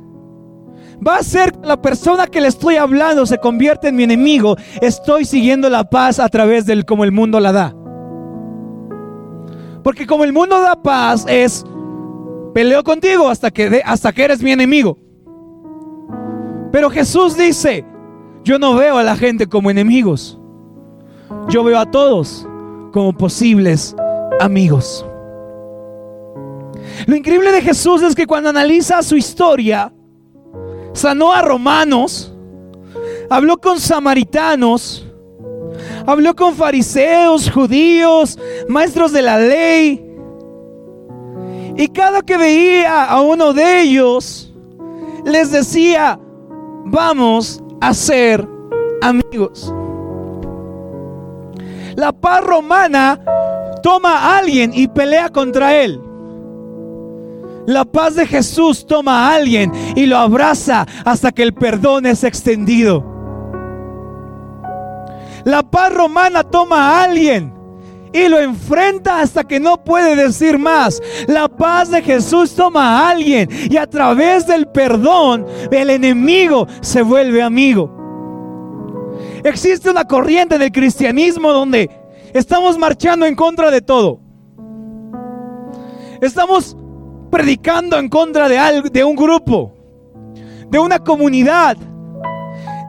va 1.06 1.16
a 1.16 1.22
ser 1.22 1.52
que 1.52 1.66
la 1.66 1.80
persona 1.80 2.26
que 2.26 2.40
le 2.40 2.48
estoy 2.48 2.76
hablando 2.76 3.26
se 3.26 3.38
convierte 3.38 3.88
en 3.88 3.96
mi 3.96 4.02
enemigo. 4.02 4.56
Estoy 4.80 5.24
siguiendo 5.24 5.68
la 5.68 5.88
paz 5.88 6.18
a 6.18 6.28
través 6.28 6.66
del 6.66 6.84
como 6.84 7.04
el 7.04 7.12
mundo 7.12 7.40
la 7.40 7.52
da. 7.52 7.74
Porque 9.82 10.06
como 10.06 10.24
el 10.24 10.32
mundo 10.32 10.60
da 10.60 10.80
paz 10.80 11.24
es 11.28 11.64
peleo 12.54 12.82
contigo 12.82 13.28
hasta 13.28 13.50
que, 13.50 13.82
hasta 13.84 14.12
que 14.12 14.24
eres 14.24 14.42
mi 14.42 14.52
enemigo. 14.52 14.98
Pero 16.72 16.90
Jesús 16.90 17.36
dice, 17.36 17.84
yo 18.44 18.58
no 18.58 18.74
veo 18.74 18.98
a 18.98 19.02
la 19.02 19.16
gente 19.16 19.46
como 19.46 19.70
enemigos. 19.70 20.38
Yo 21.48 21.64
veo 21.64 21.78
a 21.78 21.90
todos 21.90 22.46
como 22.92 23.12
posibles 23.12 23.94
amigos. 24.40 25.06
Lo 27.06 27.16
increíble 27.16 27.52
de 27.52 27.62
Jesús 27.62 28.02
es 28.02 28.14
que 28.14 28.26
cuando 28.26 28.50
analiza 28.50 29.02
su 29.02 29.16
historia, 29.16 29.92
sanó 30.98 31.32
a 31.32 31.42
romanos, 31.42 32.34
habló 33.30 33.58
con 33.58 33.78
samaritanos, 33.78 35.06
habló 36.06 36.34
con 36.34 36.54
fariseos, 36.54 37.50
judíos, 37.50 38.38
maestros 38.68 39.12
de 39.12 39.22
la 39.22 39.38
ley. 39.38 40.04
Y 41.76 41.88
cada 41.88 42.22
que 42.22 42.36
veía 42.36 43.04
a 43.04 43.20
uno 43.20 43.52
de 43.52 43.82
ellos, 43.82 44.52
les 45.24 45.52
decía, 45.52 46.18
vamos 46.84 47.62
a 47.80 47.94
ser 47.94 48.46
amigos. 49.00 49.72
La 51.94 52.10
paz 52.12 52.42
romana 52.42 53.20
toma 53.84 54.18
a 54.18 54.38
alguien 54.38 54.72
y 54.74 54.88
pelea 54.88 55.28
contra 55.28 55.76
él. 55.76 56.00
La 57.68 57.84
paz 57.84 58.14
de 58.14 58.26
Jesús 58.26 58.86
toma 58.86 59.28
a 59.28 59.34
alguien 59.34 59.70
y 59.94 60.06
lo 60.06 60.16
abraza 60.16 60.86
hasta 61.04 61.32
que 61.32 61.42
el 61.42 61.52
perdón 61.52 62.06
es 62.06 62.24
extendido. 62.24 63.04
La 65.44 65.62
paz 65.62 65.92
romana 65.92 66.44
toma 66.44 66.78
a 66.78 67.02
alguien 67.04 67.52
y 68.10 68.26
lo 68.28 68.38
enfrenta 68.38 69.20
hasta 69.20 69.44
que 69.44 69.60
no 69.60 69.84
puede 69.84 70.16
decir 70.16 70.58
más. 70.58 71.02
La 71.26 71.46
paz 71.46 71.90
de 71.90 72.00
Jesús 72.00 72.54
toma 72.54 73.00
a 73.00 73.10
alguien 73.10 73.50
y 73.70 73.76
a 73.76 73.86
través 73.86 74.46
del 74.46 74.66
perdón 74.68 75.44
el 75.70 75.90
enemigo 75.90 76.66
se 76.80 77.02
vuelve 77.02 77.42
amigo. 77.42 77.94
Existe 79.44 79.90
una 79.90 80.06
corriente 80.06 80.54
en 80.54 80.62
el 80.62 80.72
cristianismo 80.72 81.52
donde 81.52 81.90
estamos 82.32 82.78
marchando 82.78 83.26
en 83.26 83.34
contra 83.34 83.70
de 83.70 83.82
todo. 83.82 84.20
Estamos 86.22 86.74
predicando 87.30 87.98
en 87.98 88.08
contra 88.08 88.48
de, 88.48 88.58
algo, 88.58 88.88
de 88.88 89.04
un 89.04 89.16
grupo, 89.16 89.74
de 90.68 90.78
una 90.78 90.98
comunidad, 90.98 91.76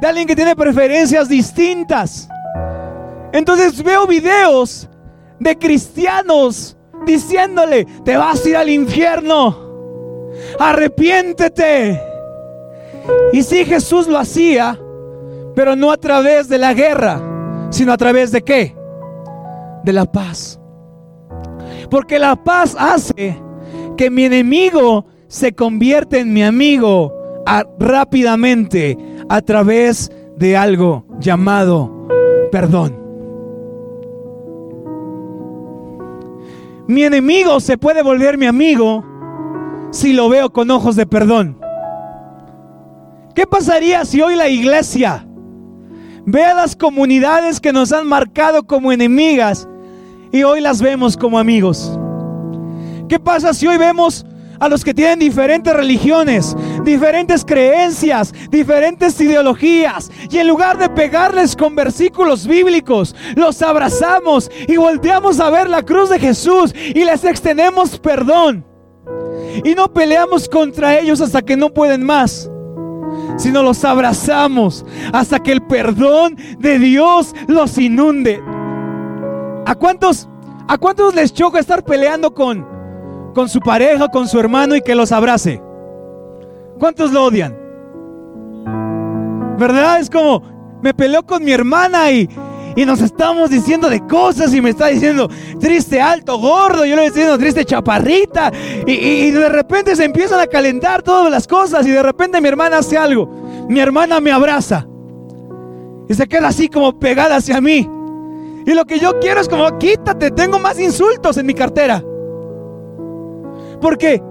de 0.02 0.08
alguien 0.08 0.28
que 0.28 0.36
tiene 0.36 0.56
preferencias 0.56 1.28
distintas. 1.28 2.30
Entonces 3.32 3.82
veo 3.84 4.08
videos 4.08 4.90
de 5.40 5.58
cristianos 5.58 6.78
diciéndole, 7.06 7.86
te 8.04 8.18
vas 8.18 8.46
a 8.46 8.50
ir 8.50 8.58
al 8.58 8.70
infierno, 8.70 9.58
arrepiéntete. 10.60 12.02
Y 13.34 13.44
si 13.44 13.66
Jesús 13.66 14.08
lo 14.08 14.18
hacía, 14.18 14.80
pero 15.56 15.76
no 15.76 15.92
a 15.92 15.98
través 15.98 16.48
de 16.48 16.58
la 16.58 16.74
guerra, 16.74 17.22
sino 17.70 17.94
a 17.94 17.98
través 17.98 18.32
de 18.32 18.42
qué? 18.44 18.76
De 19.84 19.94
la 19.94 20.06
paz. 20.06 20.60
Porque 21.90 22.20
la 22.20 22.36
paz 22.36 22.76
hace 22.78 23.42
que 24.00 24.10
mi 24.10 24.24
enemigo 24.24 25.06
se 25.28 25.52
convierte 25.52 26.20
en 26.20 26.32
mi 26.32 26.42
amigo 26.42 27.14
rápidamente 27.78 28.98
a 29.28 29.42
través 29.42 30.10
de 30.38 30.56
algo 30.56 31.06
llamado 31.20 32.08
perdón. 32.50 32.98
Mi 36.88 37.04
enemigo 37.04 37.60
se 37.60 37.78
puede 37.78 38.02
volver 38.02 38.38
mi 38.38 38.46
amigo 38.46 39.04
si 39.92 40.14
lo 40.14 40.30
veo 40.30 40.50
con 40.50 40.72
ojos 40.72 40.96
de 40.96 41.06
perdón. 41.06 41.60
¿Qué 43.36 43.46
pasaría 43.46 44.06
si 44.06 44.22
hoy 44.22 44.38
la 44.38 44.48
iglesia 44.48 45.28
ve 46.26 46.46
a 46.46 46.54
las 46.54 46.74
comunidades 46.74 47.60
que 47.60 47.74
nos 47.74 47.92
han 47.92 48.08
marcado 48.08 48.64
como 48.64 48.94
enemigas 48.94 49.68
y 50.32 50.44
hoy 50.44 50.62
las 50.62 50.82
vemos 50.82 51.18
como 51.18 51.38
amigos? 51.38 51.99
¿Qué 53.10 53.20
pasa 53.20 53.54
si 53.56 53.66
hoy 53.66 53.78
vemos 53.78 54.24
a 54.60 54.70
los 54.70 54.84
que 54.84 54.94
tienen 54.94 55.20
diferentes 55.20 55.74
religiones, 55.74 56.56
diferentes 56.84 57.44
creencias, 57.46 58.34
diferentes 58.50 59.20
ideologías. 59.20 60.12
Y 60.30 60.38
en 60.38 60.48
lugar 60.48 60.78
de 60.78 60.90
pegarles 60.90 61.56
con 61.56 61.76
versículos 61.76 62.46
bíblicos, 62.46 63.16
los 63.36 63.62
abrazamos 63.62 64.52
y 64.68 64.78
volteamos 64.78 65.40
a 65.40 65.50
ver 65.50 65.70
la 65.70 65.84
cruz 65.84 66.10
de 66.10 66.20
Jesús 66.20 66.74
y 66.76 67.04
les 67.04 67.24
extendemos 67.24 67.98
perdón. 68.00 68.66
Y 69.64 69.74
no 69.76 69.92
peleamos 69.92 70.48
contra 70.48 71.00
ellos 71.00 71.22
hasta 71.22 71.42
que 71.42 71.58
no 71.58 71.74
pueden 71.74 72.04
más, 72.04 72.50
sino 73.38 73.64
los 73.64 73.84
abrazamos 73.84 74.86
hasta 75.14 75.40
que 75.40 75.54
el 75.54 75.62
perdón 75.62 76.38
de 76.60 76.78
Dios 76.78 77.34
los 77.48 77.78
inunde. 77.78 78.44
¿A 79.66 79.74
cuántos, 79.76 80.28
a 80.68 80.78
cuántos 80.78 81.16
les 81.16 81.34
choca 81.34 81.60
estar 81.60 81.84
peleando 81.84 82.34
con 82.34 82.79
con 83.34 83.50
su 83.50 83.60
pareja, 83.60 84.08
con 84.08 84.28
su 84.28 84.40
hermano 84.40 84.76
y 84.76 84.82
que 84.82 84.96
los 84.96 85.12
abrace. 85.12 85.62
¿Cuántos 86.80 87.12
lo 87.12 87.26
odian? 87.26 87.58
¿Verdad? 89.58 90.00
Es 90.00 90.10
como, 90.10 90.42
me 90.82 90.94
peleó 90.94 91.26
con 91.26 91.44
mi 91.44 91.52
hermana 91.52 92.12
y, 92.12 92.30
y 92.76 92.86
nos 92.86 93.02
estamos 93.02 93.50
diciendo 93.50 93.90
de 93.90 94.06
cosas 94.08 94.54
y 94.54 94.62
me 94.62 94.70
está 94.70 94.88
diciendo 94.88 95.30
triste, 95.60 96.02
alto, 96.02 96.38
gordo. 96.38 96.86
Yo 96.86 96.96
le 96.96 97.06
estoy 97.06 97.24
diciendo 97.24 97.38
triste, 97.38 97.66
chaparrita. 97.66 98.52
Y, 98.88 98.94
y, 98.94 99.32
de 99.32 99.50
repente 99.50 99.96
se 99.96 100.06
empiezan 100.06 100.40
a 100.40 100.48
calentar 100.48 101.02
todas 101.02 101.30
las 101.30 101.46
cosas 101.46 101.86
y 101.86 101.92
de 101.92 102.02
repente 102.02 102.40
mi 102.40 102.48
hermana 102.48 102.78
hace 102.78 102.98
algo. 102.98 103.28
Mi 103.68 103.80
hermana 103.80 104.20
me 104.20 104.32
abraza 104.32 104.88
y 106.08 106.14
se 106.14 106.28
queda 106.28 106.48
así 106.48 106.70
como 106.70 106.98
pegada 106.98 107.36
hacia 107.36 107.60
mí. 107.62 107.90
Y 108.66 108.74
lo 108.74 108.86
que 108.86 109.00
yo 109.00 109.20
quiero 109.20 109.42
es 109.42 109.50
como, 109.50 109.78
quítate, 109.78 110.32
tengo 110.32 110.60
más 110.60 110.80
insultos 110.80 111.38
en 111.38 111.46
mi 111.46 111.54
cartera. 111.54 112.04
Porque 113.82 114.22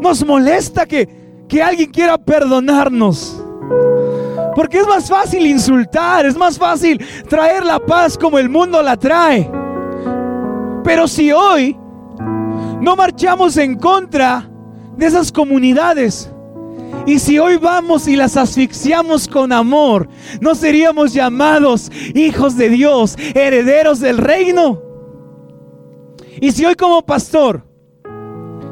nos 0.00 0.24
molesta 0.24 0.86
que, 0.86 1.08
que 1.48 1.62
alguien 1.62 1.90
quiera 1.90 2.18
perdonarnos. 2.18 3.42
Porque 4.54 4.78
es 4.78 4.86
más 4.86 5.08
fácil 5.08 5.46
insultar, 5.46 6.26
es 6.26 6.36
más 6.36 6.58
fácil 6.58 7.04
traer 7.28 7.64
la 7.64 7.78
paz 7.78 8.18
como 8.18 8.38
el 8.38 8.48
mundo 8.48 8.82
la 8.82 8.96
trae. 8.96 9.50
Pero 10.82 11.06
si 11.06 11.30
hoy 11.32 11.76
no 12.80 12.96
marchamos 12.96 13.56
en 13.56 13.76
contra 13.76 14.48
de 14.96 15.06
esas 15.06 15.30
comunidades, 15.30 16.30
y 17.06 17.18
si 17.18 17.38
hoy 17.38 17.56
vamos 17.56 18.08
y 18.08 18.16
las 18.16 18.36
asfixiamos 18.36 19.28
con 19.28 19.52
amor, 19.52 20.08
¿no 20.40 20.54
seríamos 20.54 21.12
llamados 21.12 21.90
hijos 22.14 22.56
de 22.56 22.68
Dios, 22.68 23.16
herederos 23.34 24.00
del 24.00 24.18
reino? 24.18 24.82
Y 26.40 26.52
si 26.52 26.64
hoy 26.64 26.74
como 26.74 27.04
pastor, 27.04 27.67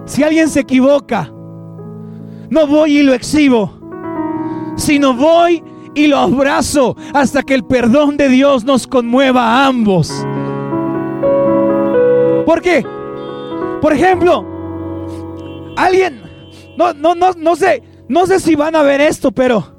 si 0.07 0.23
alguien 0.23 0.49
se 0.49 0.61
equivoca, 0.61 1.31
no 2.49 2.67
voy 2.67 2.99
y 2.99 3.03
lo 3.03 3.13
exhibo, 3.13 3.73
sino 4.77 5.15
voy 5.15 5.63
y 5.95 6.07
lo 6.07 6.19
abrazo 6.19 6.97
hasta 7.13 7.43
que 7.43 7.55
el 7.55 7.65
perdón 7.65 8.17
de 8.17 8.29
Dios 8.29 8.65
nos 8.65 8.87
conmueva 8.87 9.43
a 9.43 9.67
ambos. 9.67 10.27
¿Por 12.45 12.63
qué? 12.63 12.87
Por 13.81 13.93
ejemplo, 13.93 14.47
alguien, 15.77 16.23
no, 16.77 16.95
no, 16.95 17.15
no, 17.15 17.33
no 17.37 17.57
sé, 17.57 17.83
no 18.09 18.27
sé 18.27 18.39
si 18.39 18.55
van 18.55 18.77
a 18.77 18.83
ver 18.83 19.01
esto, 19.01 19.33
pero 19.33 19.75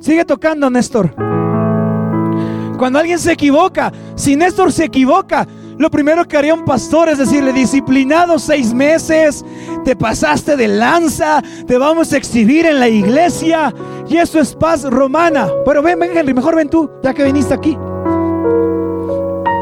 sigue 0.00 0.24
tocando, 0.24 0.70
Néstor. 0.70 1.14
Cuando 2.78 2.98
alguien 2.98 3.18
se 3.18 3.32
equivoca, 3.32 3.92
si 4.16 4.34
Néstor 4.34 4.72
se 4.72 4.86
equivoca, 4.86 5.46
lo 5.78 5.90
primero 5.90 6.26
que 6.26 6.36
haría 6.36 6.54
un 6.54 6.64
pastor 6.64 7.08
es 7.08 7.18
decirle, 7.18 7.52
disciplinado 7.52 8.38
seis 8.38 8.72
meses, 8.74 9.44
te 9.84 9.96
pasaste 9.96 10.56
de 10.56 10.68
lanza, 10.68 11.42
te 11.66 11.78
vamos 11.78 12.12
a 12.12 12.16
exhibir 12.16 12.66
en 12.66 12.78
la 12.78 12.88
iglesia. 12.88 13.74
Y 14.08 14.16
eso 14.16 14.40
es 14.40 14.54
paz 14.54 14.84
romana. 14.84 15.48
Pero 15.64 15.82
ven, 15.82 15.98
ven, 15.98 16.16
Henry, 16.16 16.34
mejor 16.34 16.56
ven 16.56 16.68
tú, 16.68 16.90
ya 17.02 17.14
que 17.14 17.24
viniste 17.24 17.54
aquí. 17.54 17.76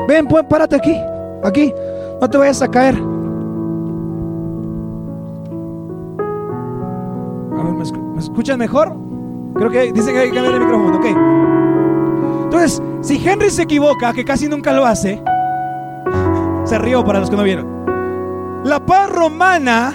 Ven, 0.08 0.26
pues, 0.26 0.44
párate 0.48 0.76
aquí, 0.76 0.96
aquí, 1.44 1.72
no 2.20 2.28
te 2.28 2.36
vayas 2.36 2.60
a 2.62 2.68
caer. 2.68 2.96
A 7.56 7.62
ver, 7.62 7.72
¿me, 7.74 8.18
escuchan 8.18 8.58
mejor? 8.58 8.92
Creo 9.54 9.70
que 9.70 9.92
dicen 9.92 10.14
que 10.14 10.20
hay 10.20 10.28
que 10.30 10.34
cambiar 10.34 10.54
el 10.54 10.60
micrófono, 10.60 10.96
ok. 10.96 11.06
Entonces, 12.44 12.82
si 13.02 13.24
Henry 13.24 13.50
se 13.50 13.62
equivoca, 13.62 14.12
que 14.12 14.24
casi 14.24 14.48
nunca 14.48 14.72
lo 14.72 14.84
hace, 14.84 15.22
se 16.70 16.78
rió 16.78 17.04
para 17.04 17.18
los 17.18 17.28
que 17.28 17.36
no 17.36 17.42
vieron. 17.42 17.66
La 18.64 18.78
paz 18.78 19.10
romana 19.10 19.92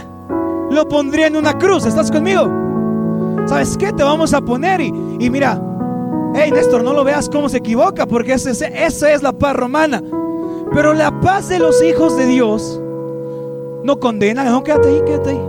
lo 0.69 0.85
pondría 0.89 1.27
en 1.27 1.37
una 1.37 1.57
cruz. 1.57 1.85
¿Estás 1.85 2.11
conmigo? 2.11 2.51
¿Sabes 3.45 3.77
qué? 3.77 3.93
Te 3.93 4.03
vamos 4.03 4.33
a 4.33 4.41
poner 4.41 4.81
y, 4.81 4.91
mira, 4.91 5.61
hey 6.35 6.51
Néstor, 6.51 6.83
no 6.83 6.91
lo 6.91 7.05
veas 7.05 7.29
cómo 7.29 7.47
se 7.47 7.57
equivoca, 7.57 8.05
porque 8.05 8.33
esa 8.33 9.09
es 9.09 9.23
la 9.23 9.31
paz 9.31 9.55
romana. 9.55 10.03
Pero 10.73 10.93
la 10.93 11.17
paz 11.21 11.47
de 11.47 11.59
los 11.59 11.81
hijos 11.81 12.17
de 12.17 12.25
Dios 12.25 12.81
no 13.83 13.97
condena, 13.97 14.43
no, 14.43 14.61
quédate 14.61 14.89
ahí, 14.89 15.01
quédate 15.05 15.29
ahí. 15.29 15.41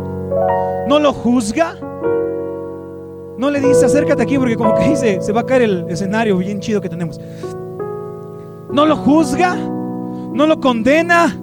No 0.86 1.00
lo 1.00 1.12
juzga, 1.12 1.74
no 3.36 3.50
le 3.50 3.58
dice, 3.58 3.86
acércate 3.86 4.22
aquí 4.22 4.38
porque 4.38 4.54
como 4.54 4.76
que 4.76 4.90
dice, 4.90 5.20
se 5.20 5.32
va 5.32 5.40
a 5.40 5.46
caer 5.46 5.62
el 5.62 5.86
escenario 5.88 6.38
bien 6.38 6.60
chido 6.60 6.80
que 6.80 6.88
tenemos. 6.88 7.20
No 8.70 8.86
lo 8.86 8.94
juzga, 8.94 9.56
no 10.36 10.46
lo 10.46 10.60
condena, 10.60 11.34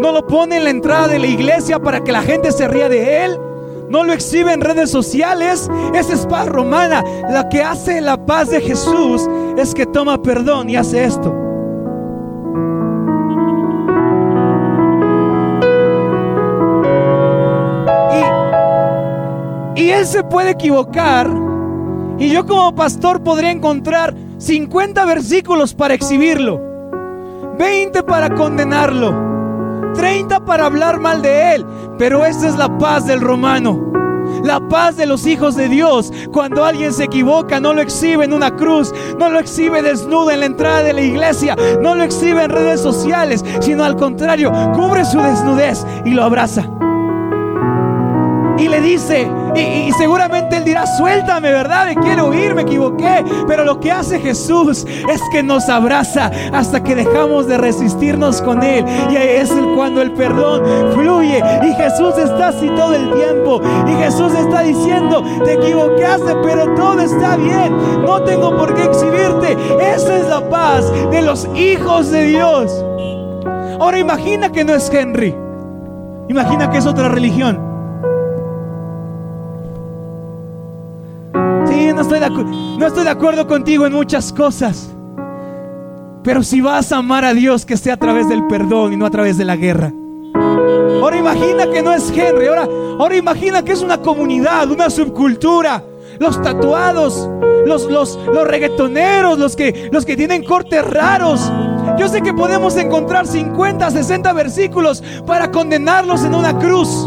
no 0.00 0.12
lo 0.12 0.24
pone 0.28 0.58
en 0.58 0.64
la 0.64 0.70
entrada 0.70 1.08
de 1.08 1.18
la 1.18 1.26
iglesia 1.26 1.80
para 1.80 2.04
que 2.04 2.12
la 2.12 2.22
gente 2.22 2.52
se 2.52 2.68
ría 2.68 2.88
de 2.88 3.24
él. 3.24 3.36
No 3.90 4.04
lo 4.04 4.12
exhibe 4.12 4.52
en 4.52 4.60
redes 4.60 4.90
sociales. 4.90 5.68
Esa 5.94 6.14
es 6.14 6.24
paz 6.26 6.46
romana. 6.46 7.02
La 7.28 7.48
que 7.48 7.62
hace 7.62 8.00
la 8.00 8.24
paz 8.24 8.50
de 8.50 8.60
Jesús 8.60 9.28
es 9.58 9.74
que 9.74 9.84
toma 9.84 10.22
perdón 10.22 10.70
y 10.70 10.76
hace 10.76 11.04
esto. 11.04 11.34
Y 19.74 19.90
él 19.90 20.06
se 20.06 20.22
puede 20.22 20.50
equivocar. 20.50 21.28
Y 22.18 22.30
yo 22.30 22.46
como 22.46 22.74
pastor 22.76 23.24
podría 23.24 23.50
encontrar 23.50 24.14
50 24.38 25.04
versículos 25.04 25.74
para 25.74 25.94
exhibirlo. 25.94 26.73
20 27.58 28.02
para 28.02 28.30
condenarlo. 28.30 29.92
30 29.94 30.44
para 30.44 30.66
hablar 30.66 30.98
mal 31.00 31.22
de 31.22 31.54
él. 31.54 31.66
Pero 31.98 32.24
esa 32.24 32.48
es 32.48 32.56
la 32.56 32.78
paz 32.78 33.06
del 33.06 33.20
romano. 33.20 33.92
La 34.42 34.60
paz 34.68 34.96
de 34.96 35.06
los 35.06 35.26
hijos 35.26 35.54
de 35.54 35.68
Dios. 35.68 36.12
Cuando 36.32 36.64
alguien 36.64 36.92
se 36.92 37.04
equivoca, 37.04 37.60
no 37.60 37.72
lo 37.72 37.80
exhibe 37.80 38.24
en 38.24 38.32
una 38.32 38.56
cruz, 38.56 38.92
no 39.18 39.30
lo 39.30 39.38
exhibe 39.38 39.82
desnudo 39.82 40.30
en 40.30 40.40
la 40.40 40.46
entrada 40.46 40.82
de 40.82 40.92
la 40.92 41.02
iglesia, 41.02 41.56
no 41.80 41.94
lo 41.94 42.02
exhibe 42.02 42.42
en 42.42 42.50
redes 42.50 42.80
sociales, 42.80 43.44
sino 43.60 43.84
al 43.84 43.96
contrario, 43.96 44.50
cubre 44.74 45.04
su 45.04 45.20
desnudez 45.20 45.86
y 46.04 46.10
lo 46.10 46.24
abraza 46.24 46.68
y 48.58 48.68
le 48.68 48.80
dice, 48.80 49.28
y, 49.54 49.92
seguramente 49.92 50.56
él 50.56 50.64
dirá, 50.64 50.86
suéltame, 50.86 51.52
¿verdad? 51.52 51.86
Me 51.86 51.96
quiero 51.96 52.28
huir, 52.28 52.54
me 52.54 52.62
equivoqué. 52.62 53.24
Pero 53.46 53.64
lo 53.64 53.80
que 53.80 53.90
hace 53.90 54.18
Jesús 54.20 54.84
es 54.86 55.20
que 55.32 55.42
nos 55.42 55.68
abraza 55.68 56.30
hasta 56.52 56.82
que 56.82 56.94
dejamos 56.94 57.46
de 57.46 57.58
resistirnos 57.58 58.42
con 58.42 58.62
él. 58.62 58.84
Y 59.10 59.16
es 59.16 59.52
cuando 59.76 60.02
el 60.02 60.12
perdón 60.12 60.62
fluye. 60.94 61.42
Y 61.62 61.74
Jesús 61.74 62.16
está 62.18 62.48
así 62.48 62.68
todo 62.70 62.94
el 62.94 63.12
tiempo. 63.12 63.60
Y 63.86 64.02
Jesús 64.02 64.32
está 64.34 64.62
diciendo, 64.62 65.22
te 65.44 65.54
equivocaste, 65.54 66.34
pero 66.42 66.74
todo 66.74 67.00
está 67.00 67.36
bien. 67.36 67.76
No 68.04 68.22
tengo 68.22 68.56
por 68.56 68.74
qué 68.74 68.84
exhibirte. 68.84 69.56
Esa 69.80 70.16
es 70.16 70.28
la 70.28 70.48
paz 70.48 70.90
de 71.10 71.22
los 71.22 71.48
hijos 71.54 72.10
de 72.10 72.24
Dios. 72.24 72.84
Ahora 73.80 73.98
imagina 73.98 74.50
que 74.50 74.64
no 74.64 74.74
es 74.74 74.90
Henry. 74.92 75.34
Imagina 76.28 76.70
que 76.70 76.78
es 76.78 76.86
otra 76.86 77.08
religión. 77.08 77.73
No 82.20 82.86
estoy 82.86 83.04
de 83.04 83.10
acuerdo 83.10 83.46
contigo 83.46 83.86
en 83.86 83.92
muchas 83.92 84.32
cosas. 84.32 84.90
Pero 86.22 86.42
si 86.42 86.60
vas 86.60 86.90
a 86.90 86.98
amar 86.98 87.24
a 87.24 87.34
Dios, 87.34 87.66
que 87.66 87.76
sea 87.76 87.94
a 87.94 87.98
través 87.98 88.28
del 88.28 88.46
perdón 88.46 88.94
y 88.94 88.96
no 88.96 89.04
a 89.04 89.10
través 89.10 89.36
de 89.36 89.44
la 89.44 89.56
guerra. 89.56 89.92
Ahora 90.34 91.18
imagina 91.18 91.70
que 91.70 91.82
no 91.82 91.92
es 91.92 92.10
Henry. 92.10 92.46
Ahora, 92.46 92.66
ahora 92.98 93.16
imagina 93.16 93.62
que 93.62 93.72
es 93.72 93.82
una 93.82 93.98
comunidad, 93.98 94.70
una 94.70 94.88
subcultura. 94.88 95.84
Los 96.18 96.40
tatuados, 96.42 97.28
los, 97.66 97.90
los, 97.90 98.18
los 98.32 98.46
reggaetoneros, 98.46 99.38
los 99.38 99.54
que, 99.56 99.90
los 99.92 100.06
que 100.06 100.16
tienen 100.16 100.44
cortes 100.44 100.82
raros. 100.84 101.52
Yo 101.98 102.08
sé 102.08 102.22
que 102.22 102.32
podemos 102.32 102.76
encontrar 102.76 103.26
50, 103.26 103.90
60 103.90 104.32
versículos 104.32 105.02
para 105.26 105.50
condenarlos 105.50 106.24
en 106.24 106.34
una 106.34 106.58
cruz. 106.58 107.06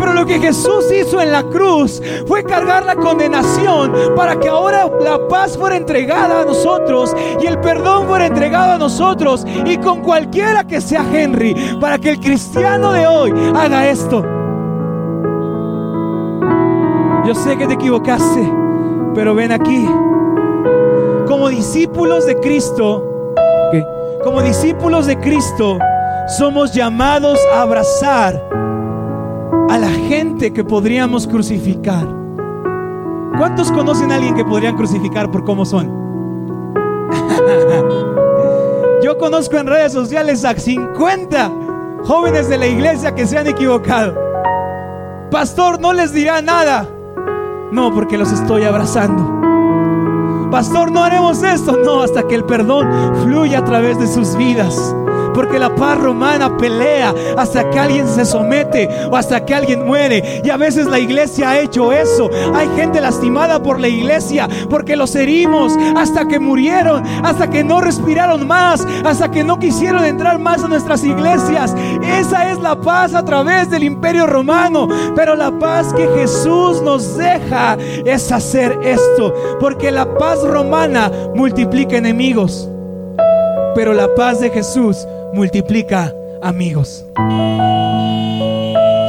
Pero 0.00 0.14
lo 0.14 0.24
que 0.24 0.40
Jesús 0.40 0.90
hizo 0.90 1.20
en 1.20 1.30
la 1.30 1.42
cruz 1.42 2.00
fue 2.26 2.42
cargar 2.42 2.86
la 2.86 2.96
condenación 2.96 3.92
para 4.16 4.40
que 4.40 4.48
ahora 4.48 4.90
la 4.98 5.28
paz 5.28 5.58
fuera 5.58 5.76
entregada 5.76 6.40
a 6.40 6.44
nosotros 6.46 7.14
y 7.38 7.46
el 7.46 7.60
perdón 7.60 8.06
fuera 8.06 8.24
entregado 8.24 8.72
a 8.72 8.78
nosotros 8.78 9.44
y 9.66 9.76
con 9.76 10.00
cualquiera 10.00 10.64
que 10.64 10.80
sea 10.80 11.04
Henry, 11.12 11.54
para 11.78 11.98
que 11.98 12.12
el 12.12 12.18
cristiano 12.18 12.92
de 12.92 13.06
hoy 13.06 13.30
haga 13.54 13.90
esto. 13.90 14.24
Yo 17.26 17.34
sé 17.34 17.58
que 17.58 17.66
te 17.66 17.74
equivocaste, 17.74 18.50
pero 19.14 19.34
ven 19.34 19.52
aquí. 19.52 19.86
Como 21.28 21.50
discípulos 21.50 22.24
de 22.24 22.40
Cristo, 22.40 23.04
como 24.24 24.40
discípulos 24.40 25.06
de 25.06 25.18
Cristo, 25.18 25.78
somos 26.38 26.72
llamados 26.72 27.38
a 27.54 27.60
abrazar 27.60 28.59
a 29.70 29.78
la 29.78 29.88
gente 29.88 30.52
que 30.52 30.64
podríamos 30.64 31.28
crucificar. 31.28 32.04
¿Cuántos 33.38 33.70
conocen 33.70 34.10
a 34.10 34.16
alguien 34.16 34.34
que 34.34 34.44
podrían 34.44 34.76
crucificar 34.76 35.30
por 35.30 35.44
cómo 35.44 35.64
son? 35.64 35.88
Yo 39.04 39.16
conozco 39.16 39.56
en 39.58 39.68
redes 39.68 39.92
sociales 39.92 40.44
a 40.44 40.54
50 40.54 41.52
jóvenes 42.02 42.48
de 42.48 42.58
la 42.58 42.66
iglesia 42.66 43.14
que 43.14 43.24
se 43.28 43.38
han 43.38 43.46
equivocado. 43.46 44.18
Pastor, 45.30 45.80
no 45.80 45.92
les 45.92 46.12
dirá 46.12 46.42
nada. 46.42 46.88
No, 47.70 47.94
porque 47.94 48.18
los 48.18 48.32
estoy 48.32 48.64
abrazando. 48.64 49.38
Pastor, 50.50 50.90
no 50.90 51.04
haremos 51.04 51.44
esto. 51.44 51.76
No, 51.76 52.02
hasta 52.02 52.26
que 52.26 52.34
el 52.34 52.42
perdón 52.42 52.88
fluya 53.22 53.60
a 53.60 53.64
través 53.64 54.00
de 54.00 54.08
sus 54.08 54.34
vidas. 54.34 54.96
Porque 55.40 55.58
la 55.58 55.74
paz 55.74 55.98
romana 55.98 56.54
pelea 56.58 57.14
hasta 57.38 57.70
que 57.70 57.78
alguien 57.78 58.06
se 58.06 58.26
somete 58.26 58.86
o 59.10 59.16
hasta 59.16 59.42
que 59.42 59.54
alguien 59.54 59.86
muere. 59.86 60.42
Y 60.44 60.50
a 60.50 60.58
veces 60.58 60.84
la 60.84 60.98
iglesia 60.98 61.48
ha 61.48 61.58
hecho 61.60 61.92
eso. 61.92 62.28
Hay 62.54 62.68
gente 62.76 63.00
lastimada 63.00 63.62
por 63.62 63.80
la 63.80 63.88
iglesia 63.88 64.46
porque 64.68 64.96
los 64.96 65.14
herimos 65.14 65.72
hasta 65.96 66.28
que 66.28 66.38
murieron, 66.38 67.02
hasta 67.24 67.48
que 67.48 67.64
no 67.64 67.80
respiraron 67.80 68.46
más, 68.46 68.86
hasta 69.02 69.30
que 69.30 69.42
no 69.42 69.58
quisieron 69.58 70.04
entrar 70.04 70.38
más 70.38 70.62
a 70.62 70.68
nuestras 70.68 71.04
iglesias. 71.04 71.74
Esa 72.02 72.50
es 72.50 72.60
la 72.60 72.78
paz 72.78 73.14
a 73.14 73.24
través 73.24 73.70
del 73.70 73.84
imperio 73.84 74.26
romano. 74.26 74.88
Pero 75.16 75.36
la 75.36 75.58
paz 75.58 75.94
que 75.94 76.06
Jesús 76.18 76.82
nos 76.82 77.16
deja 77.16 77.78
es 78.04 78.30
hacer 78.30 78.78
esto. 78.82 79.32
Porque 79.58 79.90
la 79.90 80.18
paz 80.18 80.42
romana 80.42 81.10
multiplica 81.34 81.96
enemigos. 81.96 82.68
Pero 83.74 83.94
la 83.94 84.14
paz 84.14 84.40
de 84.40 84.50
Jesús 84.50 85.06
multiplica 85.32 86.12
amigos. 86.42 87.04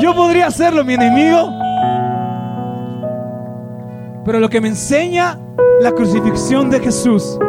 Yo 0.01 0.15
podría 0.15 0.47
hacerlo, 0.47 0.84
mi 0.84 0.93
enemigo. 0.93 1.49
Pero 4.25 4.39
lo 4.39 4.49
que 4.49 4.62
me 4.62 4.67
enseña 4.67 5.39
la 5.81 5.91
crucifixión 5.91 6.69
de 6.69 6.79
Jesús, 6.79 7.39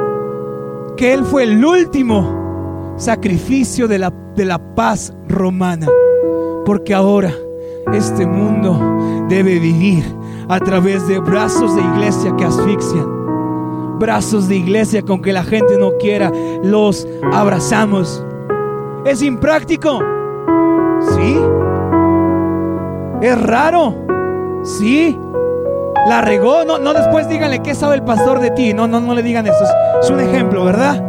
que 0.96 1.12
Él 1.12 1.24
fue 1.24 1.44
el 1.44 1.64
último 1.64 2.94
sacrificio 2.96 3.88
de 3.88 3.98
la, 3.98 4.12
de 4.36 4.44
la 4.44 4.58
paz 4.74 5.12
romana. 5.28 5.86
Porque 6.64 6.94
ahora 6.94 7.32
este 7.92 8.26
mundo 8.26 9.26
debe 9.28 9.58
vivir 9.58 10.04
a 10.48 10.60
través 10.60 11.06
de 11.08 11.18
brazos 11.18 11.74
de 11.74 11.82
iglesia 11.82 12.34
que 12.36 12.44
asfixian. 12.44 13.98
Brazos 13.98 14.48
de 14.48 14.56
iglesia 14.56 15.02
con 15.02 15.22
que 15.22 15.32
la 15.32 15.44
gente 15.44 15.78
no 15.78 15.96
quiera, 15.98 16.32
los 16.62 17.06
abrazamos 17.32 18.24
¿Es 19.04 19.20
impráctico? 19.20 19.98
Sí. 21.14 21.36
¿Es 23.20 23.40
raro? 23.42 23.94
Sí. 24.62 25.18
¿La 26.06 26.20
regó? 26.20 26.64
No, 26.64 26.78
no 26.78 26.94
después 26.94 27.28
díganle 27.28 27.60
qué 27.62 27.74
sabe 27.74 27.96
el 27.96 28.02
pastor 28.02 28.38
de 28.38 28.52
ti. 28.52 28.72
No, 28.72 28.86
no, 28.86 29.00
no 29.00 29.14
le 29.14 29.22
digan 29.22 29.46
eso. 29.46 29.64
Es, 30.00 30.08
un 30.08 30.20
ejemplo, 30.20 30.64
¿verdad? 30.64 31.02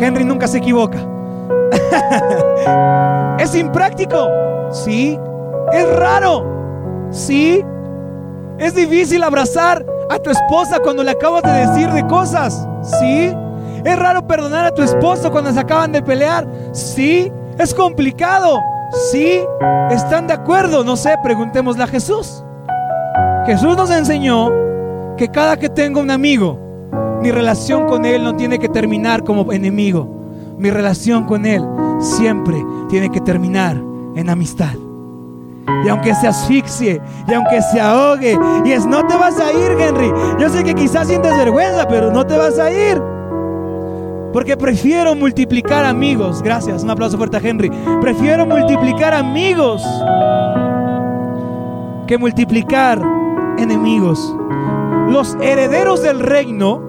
Henry 0.00 0.24
nunca 0.24 0.48
se 0.48 0.58
equivoca. 0.58 0.98
¿Es 3.38 3.54
impráctico? 3.54 4.28
Sí. 4.72 5.18
¿Es 5.72 5.96
raro? 5.96 7.08
Sí. 7.10 7.64
¿Es 8.58 8.74
difícil 8.74 9.22
abrazar 9.22 9.86
a 10.10 10.18
tu 10.18 10.30
esposa 10.30 10.80
cuando 10.80 11.04
le 11.04 11.12
acabas 11.12 11.42
de 11.44 11.52
decir 11.52 11.90
de 11.90 12.04
cosas? 12.08 12.66
Sí. 13.00 13.32
¿Es 13.86 13.96
raro 13.96 14.26
perdonar 14.26 14.66
a 14.66 14.74
tu 14.74 14.82
esposo 14.82 15.30
cuando 15.30 15.52
se 15.52 15.60
acaban 15.60 15.92
de 15.92 16.02
pelear? 16.02 16.44
Sí. 16.72 17.30
¿Es 17.56 17.72
complicado? 17.72 18.60
Sí. 19.12 19.40
¿Están 19.92 20.26
de 20.26 20.34
acuerdo? 20.34 20.82
No 20.82 20.96
sé, 20.96 21.14
preguntémosle 21.22 21.84
a 21.84 21.86
Jesús. 21.86 22.42
Jesús 23.46 23.76
nos 23.76 23.88
enseñó 23.92 24.50
que 25.16 25.28
cada 25.28 25.56
que 25.56 25.68
tengo 25.68 26.00
un 26.00 26.10
amigo, 26.10 26.58
mi 27.22 27.30
relación 27.30 27.86
con 27.86 28.04
él 28.04 28.24
no 28.24 28.34
tiene 28.34 28.58
que 28.58 28.68
terminar 28.68 29.22
como 29.22 29.52
enemigo. 29.52 30.08
Mi 30.58 30.68
relación 30.68 31.24
con 31.24 31.46
él 31.46 31.64
siempre 32.00 32.56
tiene 32.88 33.08
que 33.08 33.20
terminar 33.20 33.76
en 34.16 34.28
amistad. 34.28 34.74
Y 35.84 35.88
aunque 35.88 36.12
se 36.16 36.26
asfixie, 36.26 37.00
y 37.28 37.34
aunque 37.34 37.62
se 37.62 37.80
ahogue, 37.80 38.36
y 38.64 38.72
es, 38.72 38.84
no 38.84 39.06
te 39.06 39.16
vas 39.16 39.38
a 39.38 39.52
ir, 39.52 39.80
Henry. 39.80 40.12
Yo 40.40 40.48
sé 40.48 40.64
que 40.64 40.74
quizás 40.74 41.06
sientes 41.06 41.36
vergüenza, 41.36 41.86
pero 41.86 42.10
no 42.10 42.26
te 42.26 42.36
vas 42.36 42.58
a 42.58 42.68
ir. 42.68 43.00
Porque 44.36 44.54
prefiero 44.54 45.14
multiplicar 45.14 45.86
amigos. 45.86 46.42
Gracias, 46.42 46.82
un 46.84 46.90
aplauso 46.90 47.16
fuerte 47.16 47.38
a 47.38 47.40
Henry. 47.40 47.70
Prefiero 48.02 48.44
multiplicar 48.44 49.14
amigos 49.14 49.82
que 52.06 52.18
multiplicar 52.18 53.00
enemigos. 53.56 54.36
Los 55.08 55.38
herederos 55.40 56.02
del 56.02 56.20
reino 56.20 56.82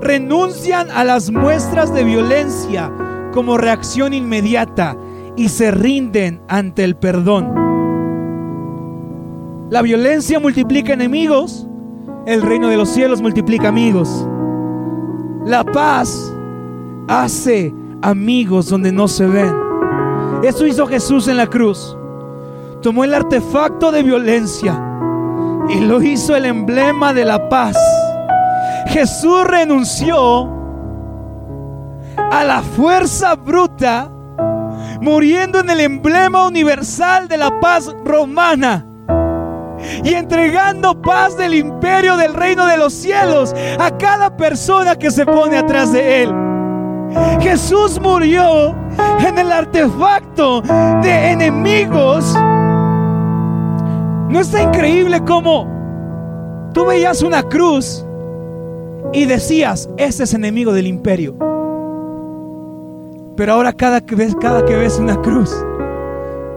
renuncian 0.00 0.90
a 0.90 1.04
las 1.04 1.30
muestras 1.30 1.92
de 1.92 2.04
violencia 2.04 2.90
como 3.34 3.58
reacción 3.58 4.14
inmediata 4.14 4.96
y 5.36 5.50
se 5.50 5.72
rinden 5.72 6.40
ante 6.48 6.84
el 6.84 6.96
perdón. 6.96 7.52
La 9.68 9.82
violencia 9.82 10.40
multiplica 10.40 10.94
enemigos, 10.94 11.66
el 12.24 12.40
reino 12.40 12.68
de 12.68 12.78
los 12.78 12.88
cielos 12.88 13.20
multiplica 13.20 13.68
amigos. 13.68 14.26
La 15.44 15.64
paz 15.64 16.31
hace 17.08 17.74
amigos 18.02 18.68
donde 18.68 18.92
no 18.92 19.08
se 19.08 19.26
ven. 19.26 19.54
Eso 20.42 20.66
hizo 20.66 20.86
Jesús 20.86 21.28
en 21.28 21.36
la 21.36 21.46
cruz. 21.46 21.96
Tomó 22.80 23.04
el 23.04 23.14
artefacto 23.14 23.92
de 23.92 24.02
violencia 24.02 24.80
y 25.68 25.80
lo 25.80 26.02
hizo 26.02 26.34
el 26.34 26.46
emblema 26.46 27.14
de 27.14 27.24
la 27.24 27.48
paz. 27.48 27.76
Jesús 28.88 29.44
renunció 29.46 30.50
a 32.16 32.44
la 32.44 32.62
fuerza 32.62 33.36
bruta, 33.36 34.10
muriendo 35.00 35.60
en 35.60 35.70
el 35.70 35.80
emblema 35.80 36.46
universal 36.46 37.28
de 37.28 37.36
la 37.36 37.60
paz 37.60 37.94
romana 38.04 38.86
y 40.04 40.14
entregando 40.14 41.00
paz 41.00 41.36
del 41.36 41.54
imperio 41.54 42.16
del 42.16 42.34
reino 42.34 42.66
de 42.66 42.76
los 42.76 42.92
cielos 42.92 43.54
a 43.78 43.96
cada 43.96 44.36
persona 44.36 44.96
que 44.96 45.10
se 45.10 45.24
pone 45.24 45.56
atrás 45.56 45.92
de 45.92 46.22
él. 46.22 46.41
Jesús 47.40 48.00
murió 48.00 48.74
en 49.26 49.38
el 49.38 49.52
artefacto 49.52 50.62
de 50.62 51.30
enemigos. 51.32 52.34
¿No 54.28 54.40
está 54.40 54.62
increíble 54.62 55.20
cómo 55.24 55.68
tú 56.72 56.86
veías 56.86 57.22
una 57.22 57.42
cruz 57.42 58.04
y 59.12 59.26
decías, 59.26 59.88
ese 59.96 60.24
es 60.24 60.34
enemigo 60.34 60.72
del 60.72 60.86
imperio? 60.86 61.36
Pero 63.36 63.54
ahora 63.54 63.72
cada 63.72 64.00
que 64.00 64.14
ves, 64.14 64.34
cada 64.40 64.64
que 64.64 64.74
ves 64.74 64.98
una 64.98 65.20
cruz, 65.20 65.54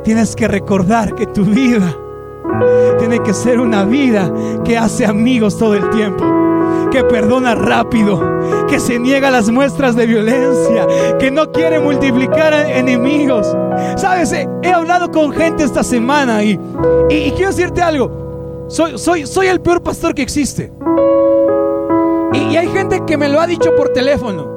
tienes 0.04 0.36
que 0.36 0.48
recordar 0.48 1.16
que 1.16 1.26
tu 1.28 1.44
vida 1.44 1.96
tiene 3.00 3.20
que 3.20 3.34
ser 3.34 3.60
una 3.60 3.84
vida 3.84 4.32
que 4.64 4.78
hace 4.78 5.06
amigos 5.06 5.58
todo 5.58 5.74
el 5.74 5.90
tiempo 5.90 6.24
que 6.96 7.04
perdona 7.04 7.56
rápido, 7.56 8.22
que 8.70 8.80
se 8.80 8.98
niega 8.98 9.28
a 9.28 9.32
las 9.32 9.50
muestras 9.50 9.98
de 9.98 10.06
violencia, 10.06 10.88
que 11.20 11.30
no 11.30 11.52
quiere 11.52 11.78
multiplicar 11.78 12.54
enemigos. 12.54 13.54
Sabes, 13.98 14.32
he, 14.32 14.72
hablado 14.72 15.12
con 15.12 15.34
gente 15.34 15.66
esta 15.66 15.84
semana 15.84 16.42
y, 16.42 16.58
y, 17.10 17.32
quiero 17.32 17.52
decirte 17.52 17.82
algo. 17.82 18.66
Soy, 18.70 18.98
soy, 18.98 19.28
soy 19.28 19.48
el 19.48 19.60
peor 19.60 19.84
pastor 19.84 20.16
que 20.16 20.22
existe. 20.22 20.72
Y, 22.32 22.56
hay 22.56 22.70
gente 22.70 23.04
que 23.06 23.18
me 23.18 23.28
lo 23.28 23.42
ha 23.42 23.48
dicho 23.48 23.76
por 23.76 23.90
teléfono. 23.90 24.48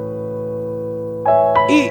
Y, 1.69 1.91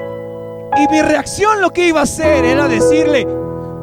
y 0.80 0.88
mi 0.90 1.02
reacción 1.02 1.60
lo 1.60 1.68
que 1.68 1.88
iba 1.88 2.00
a 2.00 2.04
hacer 2.04 2.46
era 2.46 2.68
decirle, 2.68 3.28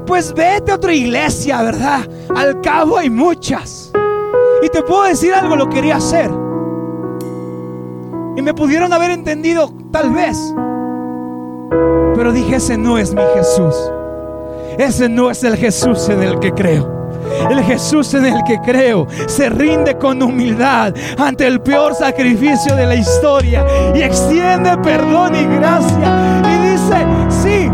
pues 0.07 0.33
vete 0.33 0.71
a 0.71 0.75
otra 0.75 0.95
iglesia, 0.95 1.61
¿verdad? 1.61 2.09
Al 2.35 2.59
cabo 2.61 2.97
hay 2.97 3.11
muchas. 3.11 3.91
Y 4.63 4.69
te 4.69 4.81
puedo 4.81 5.03
decir 5.03 5.31
algo, 5.31 5.55
lo 5.55 5.69
quería 5.69 5.97
hacer. 5.97 6.44
Y 8.35 8.41
me 8.41 8.53
pudieron 8.53 8.91
haber 8.93 9.11
entendido 9.11 9.71
tal 9.91 10.11
vez. 10.11 10.37
Pero 12.15 12.31
dije, 12.31 12.55
ese 12.57 12.77
no 12.77 12.97
es 12.97 13.13
mi 13.13 13.21
Jesús. 13.35 13.75
Ese 14.77 15.07
no 15.09 15.31
es 15.31 15.43
el 15.43 15.55
Jesús 15.55 16.09
en 16.09 16.23
el 16.23 16.39
que 16.39 16.51
creo. 16.51 16.95
El 17.49 17.63
Jesús 17.63 18.13
en 18.13 18.25
el 18.25 18.43
que 18.43 18.59
creo 18.59 19.07
se 19.27 19.49
rinde 19.49 19.97
con 19.97 20.21
humildad 20.21 20.93
ante 21.17 21.47
el 21.47 21.61
peor 21.61 21.95
sacrificio 21.95 22.75
de 22.75 22.85
la 22.85 22.95
historia 22.95 23.65
y 23.95 24.01
extiende 24.01 24.77
perdón 24.77 25.35
y 25.35 25.45
gracia. 25.55 26.41
Y 26.43 26.69
dice, 26.69 27.05
sí, 27.29 27.71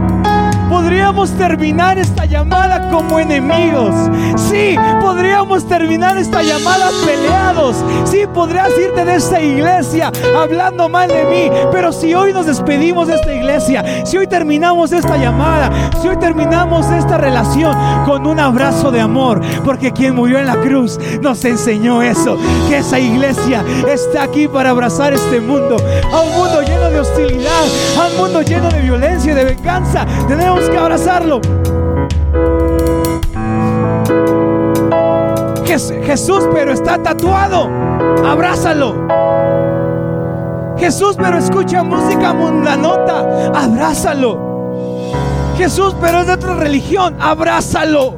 podríamos 0.92 1.32
terminar 1.38 1.98
esta 1.98 2.26
llamada 2.26 2.90
como 2.90 3.18
enemigos. 3.18 3.96
Sí, 4.36 4.76
podríamos 5.00 5.66
terminar 5.66 6.18
esta 6.18 6.44
llamada 6.44 6.90
peleados. 7.06 7.78
Sí, 8.04 8.26
podrías 8.34 8.78
irte 8.78 9.06
de 9.06 9.16
esta 9.16 9.40
iglesia 9.40 10.12
hablando 10.38 10.90
mal 10.90 11.08
de 11.08 11.24
mí. 11.24 11.50
Pero 11.72 11.94
si 11.94 12.14
hoy 12.14 12.34
nos 12.34 12.46
despedimos 12.46 13.08
de 13.08 13.16
esta 13.16 13.34
iglesia, 13.34 14.06
si 14.06 14.18
hoy 14.18 14.28
terminamos 14.28 14.92
esta 14.92 15.16
llamada, 15.16 15.72
si 16.02 16.10
hoy 16.10 16.18
terminamos 16.18 16.86
esta 16.92 17.18
relación 17.18 17.74
con 18.06 18.28
un 18.28 18.42
abrazo 18.42 18.92
de 18.92 19.00
amor, 19.00 19.40
porque 19.64 19.94
quien 19.94 20.14
murió 20.14 20.40
en 20.40 20.48
la 20.48 20.58
cruz 20.58 21.00
nos 21.22 21.46
enseñó 21.46 22.02
eso, 22.02 22.38
que 22.68 22.80
esa 22.80 23.00
iglesia 23.00 23.64
está 23.88 24.24
aquí 24.24 24.50
para 24.50 24.72
abrazar 24.72 25.14
este 25.14 25.40
mundo, 25.40 25.78
a 26.12 26.20
un 26.20 26.36
mundo 26.36 26.62
lleno 26.64 26.90
de 26.90 27.00
hostilidad, 27.00 27.64
a 27.98 28.08
un 28.08 28.18
mundo 28.18 28.42
lleno 28.42 28.70
de 28.70 28.82
violencia 28.82 29.32
y 29.32 29.36
de 29.36 29.46
venganza. 29.46 30.06
Tenemos 30.28 30.70
que 30.70 30.81
abrazarlo. 30.82 31.42
Jesús, 36.04 36.44
pero 36.54 36.74
está 36.74 37.02
tatuado. 37.02 37.70
Abrázalo. 38.26 39.08
Jesús, 40.78 41.16
pero 41.18 41.38
escucha 41.38 41.84
música 41.84 42.34
mundanota, 42.34 43.52
abrázalo. 43.54 44.52
Jesús, 45.56 45.96
pero 46.02 46.22
es 46.22 46.28
de 46.28 46.34
otra 46.34 46.56
religión, 46.56 47.16
abrázalo. 47.20 48.16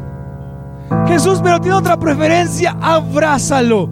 Jesús, 1.07 1.41
pero 1.43 1.59
tiene 1.59 1.77
otra 1.77 1.97
preferencia, 1.97 2.75
abrázalo. 2.81 3.89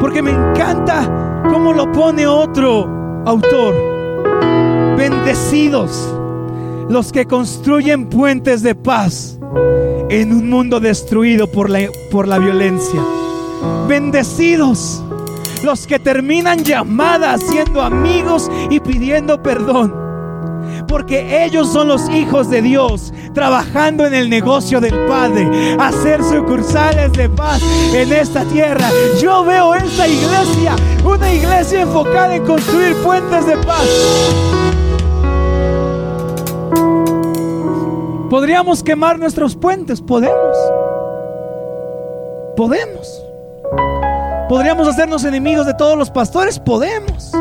Porque 0.00 0.22
me 0.22 0.30
encanta 0.30 1.42
cómo 1.48 1.72
lo 1.72 1.92
pone 1.92 2.26
otro 2.26 3.22
autor. 3.26 3.74
Bendecidos 4.96 6.19
los 6.90 7.12
que 7.12 7.24
construyen 7.24 8.06
puentes 8.06 8.62
de 8.62 8.74
paz 8.74 9.38
en 10.10 10.32
un 10.32 10.50
mundo 10.50 10.80
destruido 10.80 11.46
por 11.46 11.70
la, 11.70 11.88
por 12.10 12.26
la 12.26 12.38
violencia. 12.38 13.00
Bendecidos 13.86 15.00
los 15.62 15.86
que 15.86 16.00
terminan 16.00 16.64
llamadas 16.64 17.42
siendo 17.42 17.80
amigos 17.80 18.50
y 18.70 18.80
pidiendo 18.80 19.40
perdón. 19.40 19.94
Porque 20.88 21.44
ellos 21.44 21.72
son 21.72 21.86
los 21.86 22.08
hijos 22.10 22.50
de 22.50 22.60
Dios, 22.60 23.12
trabajando 23.34 24.04
en 24.04 24.14
el 24.14 24.28
negocio 24.28 24.80
del 24.80 24.98
Padre, 25.06 25.76
hacer 25.78 26.24
sucursales 26.24 27.12
de 27.12 27.28
paz 27.28 27.62
en 27.94 28.12
esta 28.12 28.44
tierra. 28.46 28.90
Yo 29.22 29.44
veo 29.44 29.76
esta 29.76 30.08
iglesia, 30.08 30.74
una 31.04 31.32
iglesia 31.32 31.82
enfocada 31.82 32.34
en 32.34 32.44
construir 32.44 32.96
puentes 32.96 33.46
de 33.46 33.56
paz. 33.58 33.86
Podríamos 38.30 38.84
quemar 38.84 39.18
nuestros 39.18 39.56
puentes, 39.56 40.00
podemos. 40.00 40.56
Podemos. 42.56 43.26
Podríamos 44.48 44.86
hacernos 44.86 45.24
enemigos 45.24 45.66
de 45.66 45.74
todos 45.74 45.98
los 45.98 46.12
pastores, 46.12 46.60
podemos. 46.60 47.32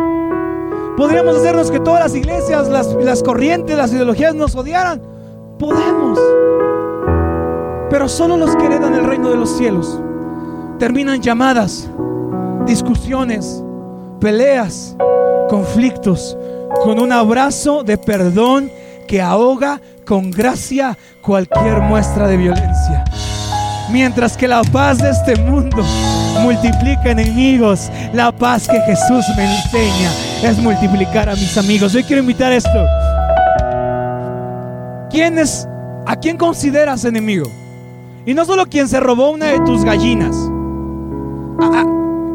Podríamos 0.97 1.37
hacernos 1.37 1.69
que 1.69 1.79
todas 1.79 1.99
las 1.99 2.15
iglesias, 2.15 2.67
las, 2.69 2.87
las 2.95 3.21
corrientes, 3.21 3.77
las 3.77 3.93
ideologías 3.93 4.33
nos 4.33 4.55
odiaran, 4.55 4.99
podemos. 5.59 6.19
Pero 7.91 8.09
solo 8.09 8.35
los 8.35 8.55
que 8.55 8.65
heredan 8.65 8.95
el 8.95 9.05
reino 9.05 9.29
de 9.29 9.37
los 9.37 9.55
cielos 9.57 10.01
terminan 10.79 11.21
llamadas, 11.21 11.87
discusiones, 12.65 13.63
peleas, 14.19 14.95
conflictos, 15.49 16.35
con 16.81 16.99
un 16.99 17.11
abrazo 17.11 17.83
de 17.83 17.97
perdón 17.97 18.71
que 19.09 19.19
ahoga 19.23 19.81
con 20.05 20.29
gracia 20.29 20.95
cualquier 21.23 21.81
muestra 21.81 22.27
de 22.27 22.37
violencia. 22.37 23.03
Mientras 23.91 24.37
que 24.37 24.47
la 24.47 24.61
paz 24.61 24.99
de 24.99 25.09
este 25.09 25.35
mundo 25.35 25.83
multiplica 26.43 27.09
enemigos, 27.09 27.89
la 28.13 28.31
paz 28.31 28.67
que 28.67 28.79
Jesús 28.81 29.25
me 29.35 29.51
enseña 29.51 30.11
es 30.43 30.59
multiplicar 30.59 31.27
a 31.27 31.33
mis 31.33 31.57
amigos. 31.57 31.95
Hoy 31.95 32.03
quiero 32.03 32.21
invitar 32.21 32.51
esto. 32.51 32.85
¿Quién 35.09 35.39
es, 35.39 35.67
¿A 36.05 36.15
quién 36.15 36.37
consideras 36.37 37.03
enemigo? 37.03 37.49
Y 38.27 38.35
no 38.35 38.45
solo 38.45 38.67
quien 38.67 38.87
se 38.87 38.99
robó 38.99 39.31
una 39.31 39.47
de 39.47 39.59
tus 39.61 39.83
gallinas. 39.83 40.35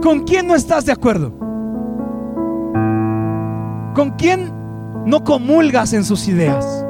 ¿Con 0.03 0.25
quién 0.27 0.49
no 0.49 0.57
estás 0.57 0.87
de 0.87 0.93
acuerdo? 0.93 1.31
¿Con 3.95 4.17
quién 4.19 4.54
no 5.05 5.25
comulgas 5.25 5.93
en 5.93 6.05
sus 6.05 6.29
ideas? 6.29 6.85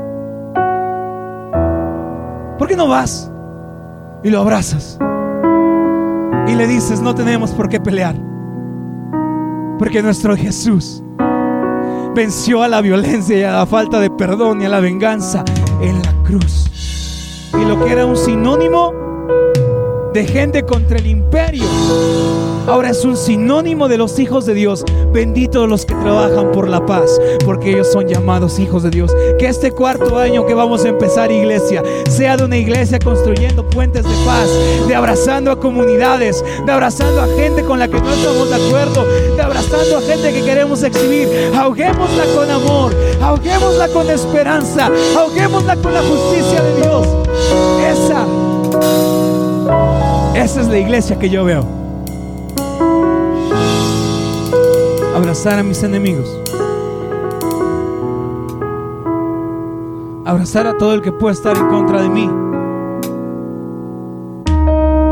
¿Por 2.58 2.68
qué 2.68 2.76
no 2.76 2.88
vas 2.88 3.30
y 4.22 4.30
lo 4.30 4.40
abrazas? 4.40 4.98
Y 6.46 6.54
le 6.54 6.66
dices, 6.66 7.00
no 7.00 7.14
tenemos 7.14 7.50
por 7.52 7.68
qué 7.68 7.80
pelear. 7.80 8.16
Porque 9.78 10.02
nuestro 10.02 10.36
Jesús 10.36 11.02
venció 12.14 12.62
a 12.62 12.68
la 12.68 12.80
violencia 12.80 13.38
y 13.38 13.42
a 13.42 13.52
la 13.52 13.66
falta 13.66 13.98
de 13.98 14.10
perdón 14.10 14.62
y 14.62 14.66
a 14.66 14.68
la 14.68 14.80
venganza 14.80 15.44
en 15.82 16.00
la 16.02 16.12
cruz. 16.22 17.50
Y 17.60 17.64
lo 17.64 17.84
que 17.84 17.92
era 17.92 18.06
un 18.06 18.16
sinónimo 18.16 19.03
de 20.14 20.24
gente 20.24 20.62
contra 20.62 20.96
el 20.98 21.08
imperio 21.08 21.64
ahora 22.66 22.90
es 22.90 23.04
un 23.04 23.16
sinónimo 23.16 23.88
de 23.88 23.98
los 23.98 24.18
hijos 24.18 24.46
de 24.46 24.54
Dios. 24.54 24.84
Benditos 25.12 25.68
los 25.68 25.84
que 25.84 25.94
trabajan 25.94 26.50
por 26.52 26.68
la 26.68 26.84
paz, 26.84 27.20
porque 27.44 27.70
ellos 27.70 27.92
son 27.92 28.06
llamados 28.08 28.58
hijos 28.58 28.82
de 28.82 28.90
Dios. 28.90 29.14
Que 29.38 29.46
este 29.46 29.70
cuarto 29.70 30.18
año 30.18 30.46
que 30.46 30.54
vamos 30.54 30.84
a 30.84 30.88
empezar 30.88 31.30
iglesia 31.30 31.82
sea 32.08 32.36
de 32.36 32.44
una 32.44 32.56
iglesia 32.56 32.98
construyendo 32.98 33.68
puentes 33.68 34.04
de 34.04 34.14
paz, 34.24 34.48
de 34.88 34.94
abrazando 34.94 35.50
a 35.50 35.60
comunidades, 35.60 36.44
de 36.64 36.72
abrazando 36.72 37.20
a 37.20 37.26
gente 37.36 37.62
con 37.62 37.78
la 37.78 37.88
que 37.88 38.00
no 38.00 38.12
estamos 38.12 38.48
de 38.48 38.56
acuerdo, 38.56 39.04
de 39.36 39.42
abrazando 39.42 39.98
a 39.98 40.00
gente 40.00 40.32
que 40.32 40.42
queremos 40.42 40.82
exhibir. 40.82 41.28
Ahoguémosla 41.54 42.24
con 42.34 42.50
amor, 42.50 42.94
ahoguémosla 43.20 43.88
con 43.88 44.10
esperanza, 44.10 44.90
ahoguémosla 45.16 45.76
con 45.76 45.94
la 45.94 46.02
justicia 46.02 46.62
de 46.62 46.76
Dios. 46.82 47.06
Esa, 47.84 48.26
esa 50.34 50.60
es 50.60 50.68
la 50.68 50.78
iglesia 50.78 51.18
que 51.18 51.28
yo 51.30 51.44
veo. 51.44 51.84
abrazar 55.14 55.60
a 55.60 55.62
mis 55.62 55.82
enemigos, 55.82 56.28
abrazar 60.24 60.66
a 60.66 60.76
todo 60.76 60.94
el 60.94 61.02
que 61.02 61.12
pueda 61.12 61.32
estar 61.32 61.56
en 61.56 61.68
contra 61.68 62.02
de 62.02 62.08
mí 62.08 62.28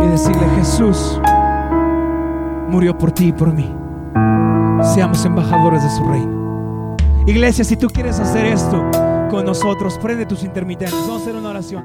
y 0.04 0.08
decirle, 0.08 0.44
Jesús 0.56 1.20
murió 2.68 2.98
por 2.98 3.12
ti 3.12 3.28
y 3.28 3.32
por 3.32 3.52
mí. 3.52 3.72
Seamos 4.94 5.24
embajadores 5.24 5.82
de 5.85 5.90
su 5.90 6.04
reino. 6.04 6.96
Iglesia, 7.26 7.64
si 7.64 7.76
tú 7.76 7.87
quieres 7.87 8.18
hacer 8.18 8.46
esto 8.46 8.82
con 9.30 9.44
nosotros, 9.44 9.98
prende 9.98 10.26
tus 10.26 10.42
intermitentes. 10.42 10.98
Vamos 11.00 11.20
a 11.20 11.22
hacer 11.22 11.37
una 11.37 11.50
oración. 11.50 11.85